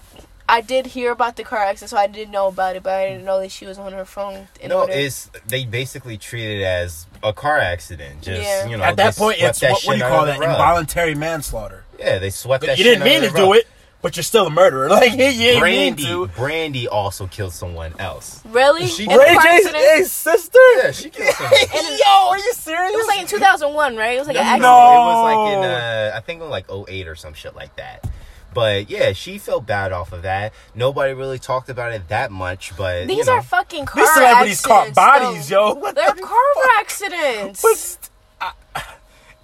[0.49, 3.07] I did hear about the car accident, so I didn't know about it, but I
[3.11, 4.49] didn't know that she was on her phone.
[4.59, 4.91] In No, order.
[4.91, 8.23] it's they basically treat it as a car accident.
[8.23, 8.65] Just Yeah.
[8.67, 10.37] you know, at that point, it's that what, what do you call that?
[10.39, 10.43] the.
[10.43, 11.85] Involuntary manslaughter.
[11.97, 12.77] Yeah, they swept that.
[12.77, 13.67] you shit didn't mean under to the do it,
[14.01, 14.89] but you're still a murderer.
[15.01, 16.27] Like you didn't mean Brandy, to.
[16.27, 18.41] Brandy also killed someone else.
[18.45, 20.59] really She- In a Ray J's hey, sister.
[20.83, 21.53] Yeah, she killed someone.
[21.59, 22.93] And- Yo, are you serious?
[22.93, 24.15] It was like in 2001, right?
[24.15, 24.61] It was like No, an no, accident.
[24.63, 25.01] No.
[25.01, 28.09] it was like in uh, I think in like 08 or some shit like that.
[28.53, 30.51] But yeah, she felt bad off of that.
[30.75, 34.13] Nobody really talked about it that much, but These you know, are fucking car These
[34.13, 35.69] celebrities caught bodies, though.
[35.69, 35.73] yo.
[35.79, 37.61] What They're the car accidents.
[37.61, 38.09] But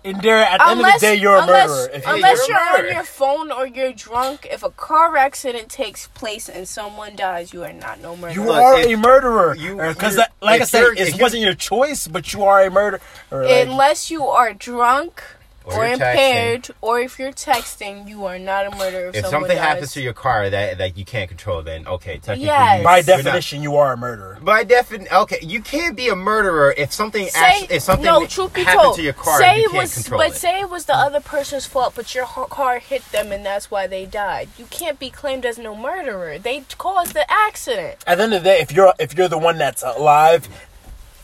[0.03, 1.89] and there, at the end of the day, you're a unless, murderer.
[1.93, 5.17] If you- unless you're you're, a on your phone or you're drunk, if a car
[5.17, 8.31] accident takes place and someone dies, you are not no murderer.
[8.41, 9.55] You Look, are if a murderer.
[9.55, 13.01] Because, uh, like I said, it wasn't your choice, but you are a murderer.
[13.31, 15.23] Like, Unless you are drunk
[15.67, 19.09] Or or, you're impaired, or if you're texting, you are not a murderer.
[19.09, 19.65] If, if someone something dies.
[19.67, 22.79] happens to your car that that you can't control, then okay, technically, Yes.
[22.79, 24.37] you, by you're not- definition, you are a murderer.
[24.41, 28.25] By definition, okay, you can't be a murderer if something say actually, if something no,
[28.25, 30.31] truth be happened told, to your car say and you it can't was, control but
[30.31, 30.35] it.
[30.35, 33.87] say it was the other person's fault, but your car hit them and that's why
[33.87, 34.47] they died.
[34.57, 36.39] You can't be claimed as no murderer.
[36.39, 39.37] They caused the accident, At the end of the day, if you're if you're the
[39.37, 40.47] one that's alive,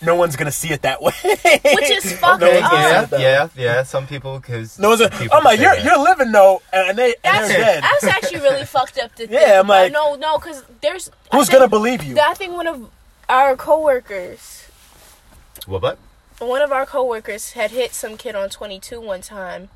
[0.04, 1.14] no one's gonna see it that way.
[1.24, 3.22] which is fucked okay, one's yeah, it that way.
[3.22, 3.84] yeah, yeah.
[3.84, 5.02] Some people, because No one's.
[5.02, 7.84] Gonna, I'm like, you're you're living though, and they and that's, they're dead.
[7.84, 9.32] that's actually really fucked up to think.
[9.32, 12.18] Yeah, I'm like- no, no, because there's Who's think- gonna believe you?
[12.20, 12.90] I think one of
[13.30, 14.68] our coworkers,
[15.66, 15.82] What?
[15.82, 15.98] But
[16.40, 19.70] one of our coworkers had hit some kid on 22 one time,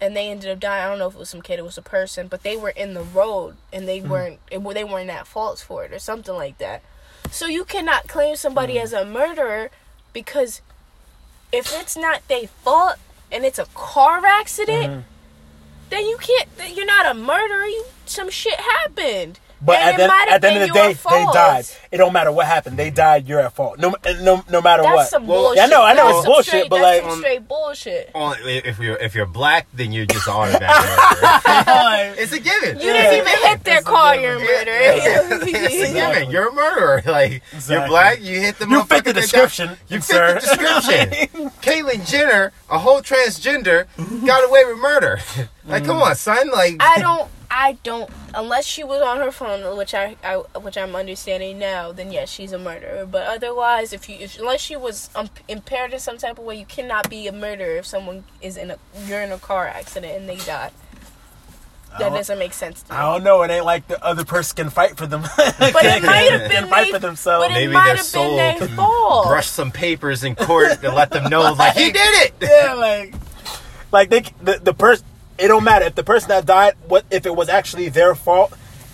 [0.00, 0.84] and they ended up dying.
[0.84, 2.70] I don't know if it was some kid, it was a person, but they were
[2.70, 4.08] in the road and they mm.
[4.08, 6.82] weren't it, they weren't at fault for it or something like that.
[7.30, 8.84] So you cannot claim somebody hmm.
[8.84, 9.70] as a murderer
[10.12, 10.60] because
[11.52, 12.96] if it's not their fault
[13.30, 15.00] and it's a car accident, mm-hmm.
[15.90, 16.48] then you can't.
[16.74, 17.64] You're not a murderer.
[17.64, 19.38] You some shit happened.
[19.60, 21.64] But And at the, at the end of the day, your they died.
[21.90, 22.76] It don't matter what happened.
[22.78, 23.26] They died.
[23.26, 23.78] You're at fault.
[23.78, 25.08] No, no, no matter That's what.
[25.08, 25.56] some Well, bullshit.
[25.56, 28.10] yeah, I know, I know That's it's bullshit, straight- but that's like- some straight bullshit.
[28.14, 30.68] on, if you're if you're black, then you're just automatic.
[30.68, 32.14] murderer.
[32.18, 32.78] it's a given.
[32.78, 33.10] You Yeah.
[33.10, 34.14] didn't even hit their It's a car.
[34.16, 34.22] given.
[34.22, 34.76] You're a murderer.
[35.40, 36.30] it's a given.
[36.30, 37.02] You're a murderer.
[37.06, 39.78] Like you're black, you hit the You fit the description, died.
[39.88, 40.40] You sir.
[40.40, 41.50] fit the description.
[41.62, 43.86] Caitlyn Jenner, a whole transgender,
[44.26, 45.18] got away with murder.
[45.66, 46.50] like, come on, son.
[46.50, 47.28] Like, I don't.
[47.50, 48.10] I don't.
[48.34, 52.30] Unless she was on her phone, which I, I which I'm understanding now, then yes,
[52.30, 53.06] she's a murderer.
[53.06, 56.56] But otherwise, if you, if, unless she was um, impaired in some type of way,
[56.58, 60.14] you cannot be a murderer if someone is in a you're in a car accident
[60.14, 60.70] and they die.
[61.98, 62.98] That doesn't make sense to me.
[62.98, 63.42] I don't know.
[63.42, 65.22] It ain't like the other person can fight for them.
[65.22, 67.46] But it might have can been fight for themselves.
[67.48, 69.26] But Maybe might their have soul their can fault.
[69.26, 72.34] brush some papers in court to let them know, like, he did it.
[72.42, 73.14] yeah, like,
[73.90, 75.06] like they the, the person.
[75.38, 76.74] It don't matter if the person that died.
[76.86, 78.52] What if it was actually their fault?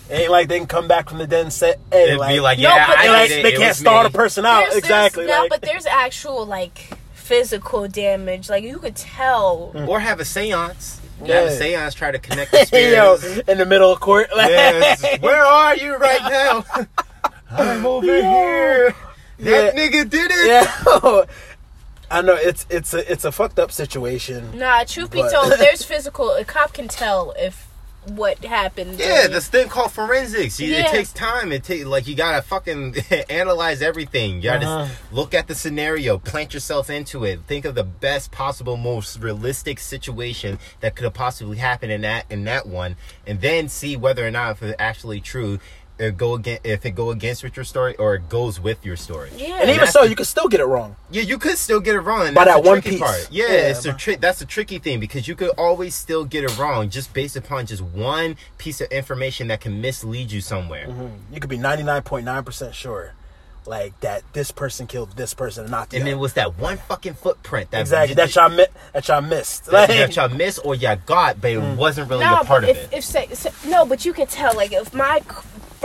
[0.09, 2.35] It ain't like they can come back from the dead and say, "Hey, It'd like,
[2.35, 3.43] be like, No, yeah, but I they, like, it.
[3.43, 4.09] they it can't was stall me.
[4.09, 5.25] the person out." There's- exactly.
[5.25, 8.47] there's- no, but there's actual like physical damage.
[8.49, 9.71] Like you could tell.
[9.73, 9.87] Mm.
[9.87, 11.01] Or have a seance.
[11.23, 11.35] Yeah.
[11.41, 13.49] Have a seance, try to connect the Yo, spirits.
[13.49, 14.29] in the middle of court.
[14.35, 15.03] Like, Yes.
[15.21, 16.65] Where are you right now?
[17.51, 18.21] I'm over Yo.
[18.21, 18.95] here.
[19.39, 19.81] That Yeah.
[19.89, 20.47] nigga did it.
[20.47, 21.25] yeah.
[22.11, 24.57] I know it's it's a it's a fucked up situation.
[24.57, 26.31] Nah, truth be told, there's physical.
[26.31, 27.67] A cop can tell if
[28.07, 28.99] what happened.
[28.99, 30.59] Yeah, during- this thing called forensics.
[30.59, 31.51] You, It takes time.
[31.51, 32.95] It takes like you gotta fucking
[33.31, 34.35] analyze everything.
[34.35, 34.93] You gotta Uh-huh.
[35.11, 39.79] look at the scenario, plant yourself into it, think of the best possible, most realistic
[39.79, 42.95] situation that could have possibly happened in that in that one,
[43.25, 45.59] and then see whether or not if it's actually true.
[45.97, 48.97] It go again if it go against with your story or it goes with your
[48.97, 49.29] story.
[49.37, 49.59] Yeah.
[49.61, 50.97] And even so, the- you could still get it wrong.
[51.09, 52.25] Yeah, you could still get it wrong.
[52.27, 52.99] And By that one piece.
[52.99, 53.29] part.
[53.31, 56.25] Yeah, Yeah, it's a but- tri- that's the tricky thing because you could always still
[56.25, 60.41] get it wrong just based upon just one piece of information that can mislead you
[60.41, 60.87] somewhere.
[60.87, 61.33] Mm-hmm.
[61.33, 63.13] You could be ninety nine point nine percent sure,
[63.65, 66.11] like that this person killed this person and not the And other.
[66.11, 69.65] then was that one fucking footprint that exactly you, that y'all mi- that y'all missed.
[69.67, 71.77] that, Like, that y'all missed or y'all got, but it mm.
[71.77, 72.97] wasn't really Nah, a part of if, it.
[72.97, 74.53] if say, say- no, but you could tell.
[74.55, 75.25] Like if my c-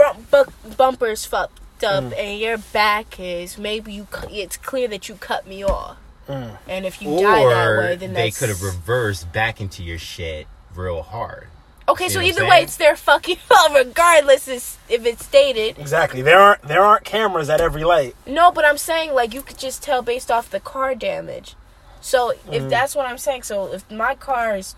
[0.01, 2.13] front bu- bumper's fucked up Mm.
[2.17, 4.05] and your back is, maybe you.
[4.11, 5.97] cu- It's clear that you cut me off.
[6.29, 6.57] Mm.
[6.67, 10.47] And if you die that way, then they could have reversed back into your shit
[10.75, 11.47] real hard.
[11.89, 15.77] Okay, You so either way, it's their fucking fault, regardless is- if it's stated.
[15.79, 16.21] Exactly.
[16.21, 18.15] There aren't there aren't cameras at every light.
[18.25, 21.55] No, but I'm saying like you could just tell based off the car damage.
[21.99, 22.53] So Mm.
[22.53, 24.75] if that's what I'm saying, so if my car is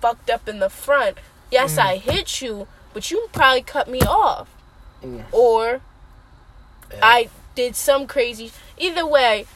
[0.00, 1.18] fucked up in the front,
[1.50, 1.78] yes, Mm.
[1.84, 4.48] I hit you, but you probably cut me off,
[5.06, 5.24] Mm.
[5.32, 5.80] or
[7.02, 8.52] I did some crazy.
[8.78, 9.46] Either way,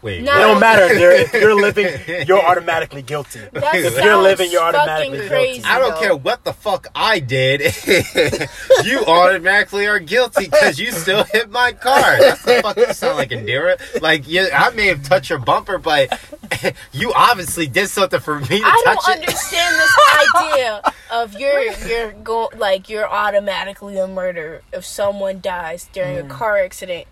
[0.00, 0.32] Wait, No.
[0.36, 1.86] It don't matter if, you're, if you're living,
[2.26, 3.40] you're automatically guilty.
[3.52, 5.62] that If you're living, you're fucking automatically guilty.
[5.64, 6.00] I don't though.
[6.00, 7.60] care what the fuck I did.
[8.84, 12.18] you automatically are guilty because you still hit my car.
[12.18, 14.00] That's the fuck you sound like, Indira.
[14.00, 16.18] Like, yeah, I may have touched your bumper, but
[16.92, 19.98] you obviously did something for me to I touch don't understand this
[20.36, 26.22] idea of you're you're go like you're automatically a murderer if someone dies during a
[26.22, 26.30] mm.
[26.30, 27.06] car accident.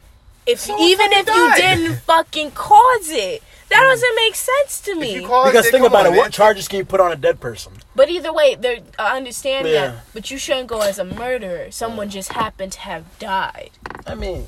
[0.46, 4.92] If Someone even if fucking you didn't fucking cause it, that doesn't make sense to
[4.92, 5.14] If me.
[5.16, 6.16] you caused Because it, think about on, it.
[6.16, 7.72] What charges can you put on a dead person?
[7.96, 9.88] But either way, there I understand Yeah.
[9.88, 9.94] that.
[10.14, 11.70] But you shouldn't go as a murderer.
[11.72, 13.70] Someone just happened to have died.
[14.06, 14.46] I mean,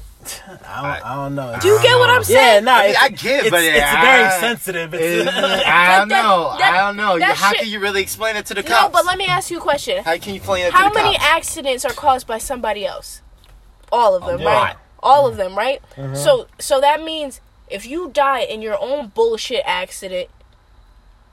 [0.64, 1.56] I don't, I don't know.
[1.60, 2.38] Do you get what I'm saying?
[2.38, 2.64] yeah, saying?
[2.64, 4.94] no, I mean, it's, I get, it's, but it's I- very sensitive.
[4.94, 6.56] It's, I don't But that- know.
[6.58, 7.26] that- I don't know.
[7.34, 8.82] How shit- can you really explain it to the cops?
[8.82, 10.04] No, but let me ask you a question.
[10.04, 11.28] How can you explain it How to the many cops?
[11.28, 13.20] accidents are caused by somebody else?
[13.90, 14.76] All of them, A right?
[15.02, 15.08] Lot.
[15.08, 15.80] All of them, right?
[15.96, 16.14] Mm-hmm.
[16.14, 20.28] So so that means if you die in your own bullshit accident,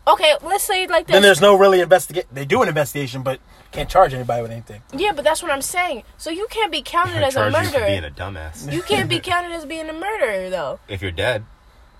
[0.07, 1.13] okay, let's say like this.
[1.13, 2.25] then there's no really investigate.
[2.31, 3.39] They do an investigation, but
[3.71, 4.81] can't charge anybody with anything.
[4.93, 6.03] yeah, but that's what I'm saying.
[6.17, 8.07] So you can't be counted as a Charge you being murderer.
[8.07, 8.71] a dumbass.
[8.71, 10.79] You can't be counted as being a murderer though.
[10.87, 11.45] If you're dead.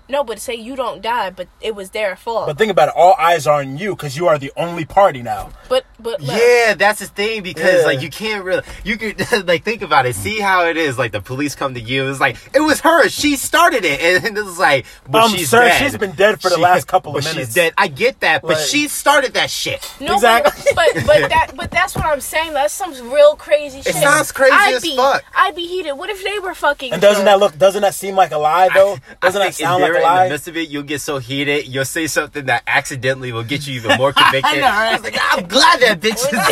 [0.08, 2.46] No, but say you don't die, but it was their fault.
[2.46, 2.94] But think about it.
[2.96, 5.50] All eyes are on you because you are the only party now.
[5.68, 7.86] but but look, Yeah, that's the thing because Yeah.
[7.86, 10.14] like you can't really you could like think about it.
[10.14, 10.96] See how it is.
[10.98, 12.08] Like the police come to you.
[12.08, 13.08] It's like it was her.
[13.08, 15.78] She started it, and it's like, but Um, she's sir, dead.
[15.82, 17.48] she's been dead for the last couple of but minutes.
[17.48, 17.74] She's dead.
[17.76, 19.90] I get that, but Like- she started that shit.
[20.00, 20.72] No, Exactly.
[20.74, 22.52] but, but but that but that's what I'm saying.
[22.52, 23.94] That's some real crazy shit.
[23.94, 25.24] sounds crazy I'd as be, fuck.
[25.34, 25.92] I'd be heated.
[25.94, 26.92] What if they were fucking?
[26.92, 27.40] And doesn't killed?
[27.42, 27.58] that look?
[27.58, 28.98] Doesn't that seem like a lie though?
[29.22, 31.00] Doesn't I that think sound if like you're in the midst of it, you'll get
[31.00, 31.66] so heated.
[31.68, 34.54] You'll say something that accidentally will get you even more convicted.
[34.56, 34.88] know, right?
[34.88, 36.46] I was like, I'm glad that bitch is dead.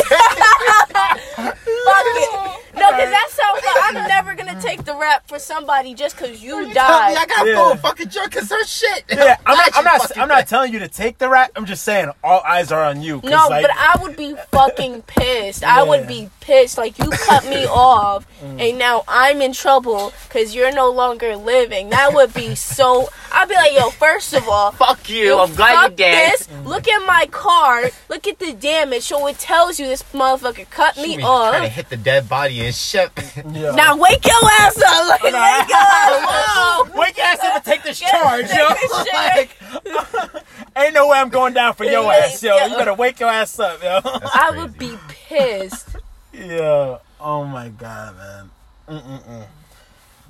[1.35, 2.61] Fuck it.
[2.75, 3.24] No, because that
[3.63, 6.73] sounds like I'm never gonna take the rap for somebody just because you Tell me
[6.73, 7.17] died.
[7.17, 7.55] I got Yeah.
[7.55, 9.03] full fucking drunk because her shit.
[9.09, 9.69] Yeah, I'm not.
[9.75, 10.17] I'm not.
[10.17, 11.51] I'm not telling you to take the rap.
[11.55, 13.21] I'm just saying all eyes are on you.
[13.23, 15.63] No, like, but I would be fucking pissed.
[15.63, 16.77] I would be pissed.
[16.77, 18.59] Like you cut me off, mm.
[18.69, 21.89] and now I'm in trouble because you're no longer living.
[21.89, 23.09] That would be so.
[23.31, 25.25] I'd be like, yo, first of all, Fuck you.
[25.25, 26.31] Yo, I'm glad fuck you're dead.
[26.33, 26.47] This.
[26.47, 26.65] Mm.
[26.65, 27.89] Look at my car.
[28.07, 29.03] Look at the damage.
[29.03, 31.71] So it tells you this motherfucker cut me She trying to off.
[31.71, 33.11] hit the dead body and shit.
[33.51, 33.71] Yeah.
[33.71, 35.07] Now wake your ass up.
[35.09, 36.95] Like, wake up.
[36.95, 38.69] Wake your ass up and take this Get- charge, take yo.
[38.69, 39.07] this.
[39.13, 40.43] Like,
[40.75, 42.55] ain't no way I'm going down for your Yeah, ass, yo.
[42.55, 42.67] yeah.
[42.67, 43.99] You better wake your ass up, yo.
[44.03, 45.95] I would be pissed.
[46.33, 46.97] yeah.
[47.19, 48.49] Oh my god, man.
[48.89, 49.45] Mm-mm-mm.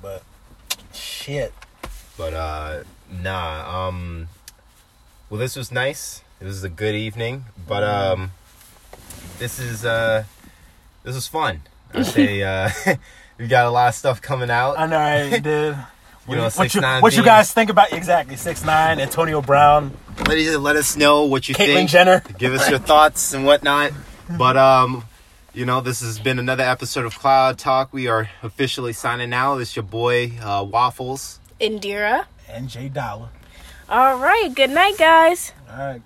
[0.02, 0.22] But
[0.92, 1.52] shit.
[2.18, 4.28] But uh nah, um
[5.30, 6.22] well this was nice.
[6.40, 7.44] It was a good evening.
[7.66, 8.32] But um
[9.38, 10.24] this is uh
[11.02, 11.62] this was fun.
[11.94, 12.70] I say uh
[13.38, 14.78] we got a lot of stuff coming out.
[14.78, 15.76] I know, I did.
[16.28, 17.02] You know, what six you, nine.
[17.02, 21.48] what you guys think about exactly six nine Antonio Brown, let, let us know what
[21.48, 21.90] you Caitlyn think.
[21.90, 22.20] Jenner?
[22.38, 23.92] Give us your thoughts and whatnot.
[24.36, 25.04] But um
[25.54, 27.90] you know, this has been another episode of Cloud Talk.
[27.90, 29.58] We are officially signing out.
[29.58, 31.40] It's your boy uh, Waffles.
[31.58, 32.26] Indira.
[32.46, 33.30] and Jay Dollar.
[33.88, 34.54] All right.
[34.54, 35.52] Good night, guys.
[35.70, 36.02] All right.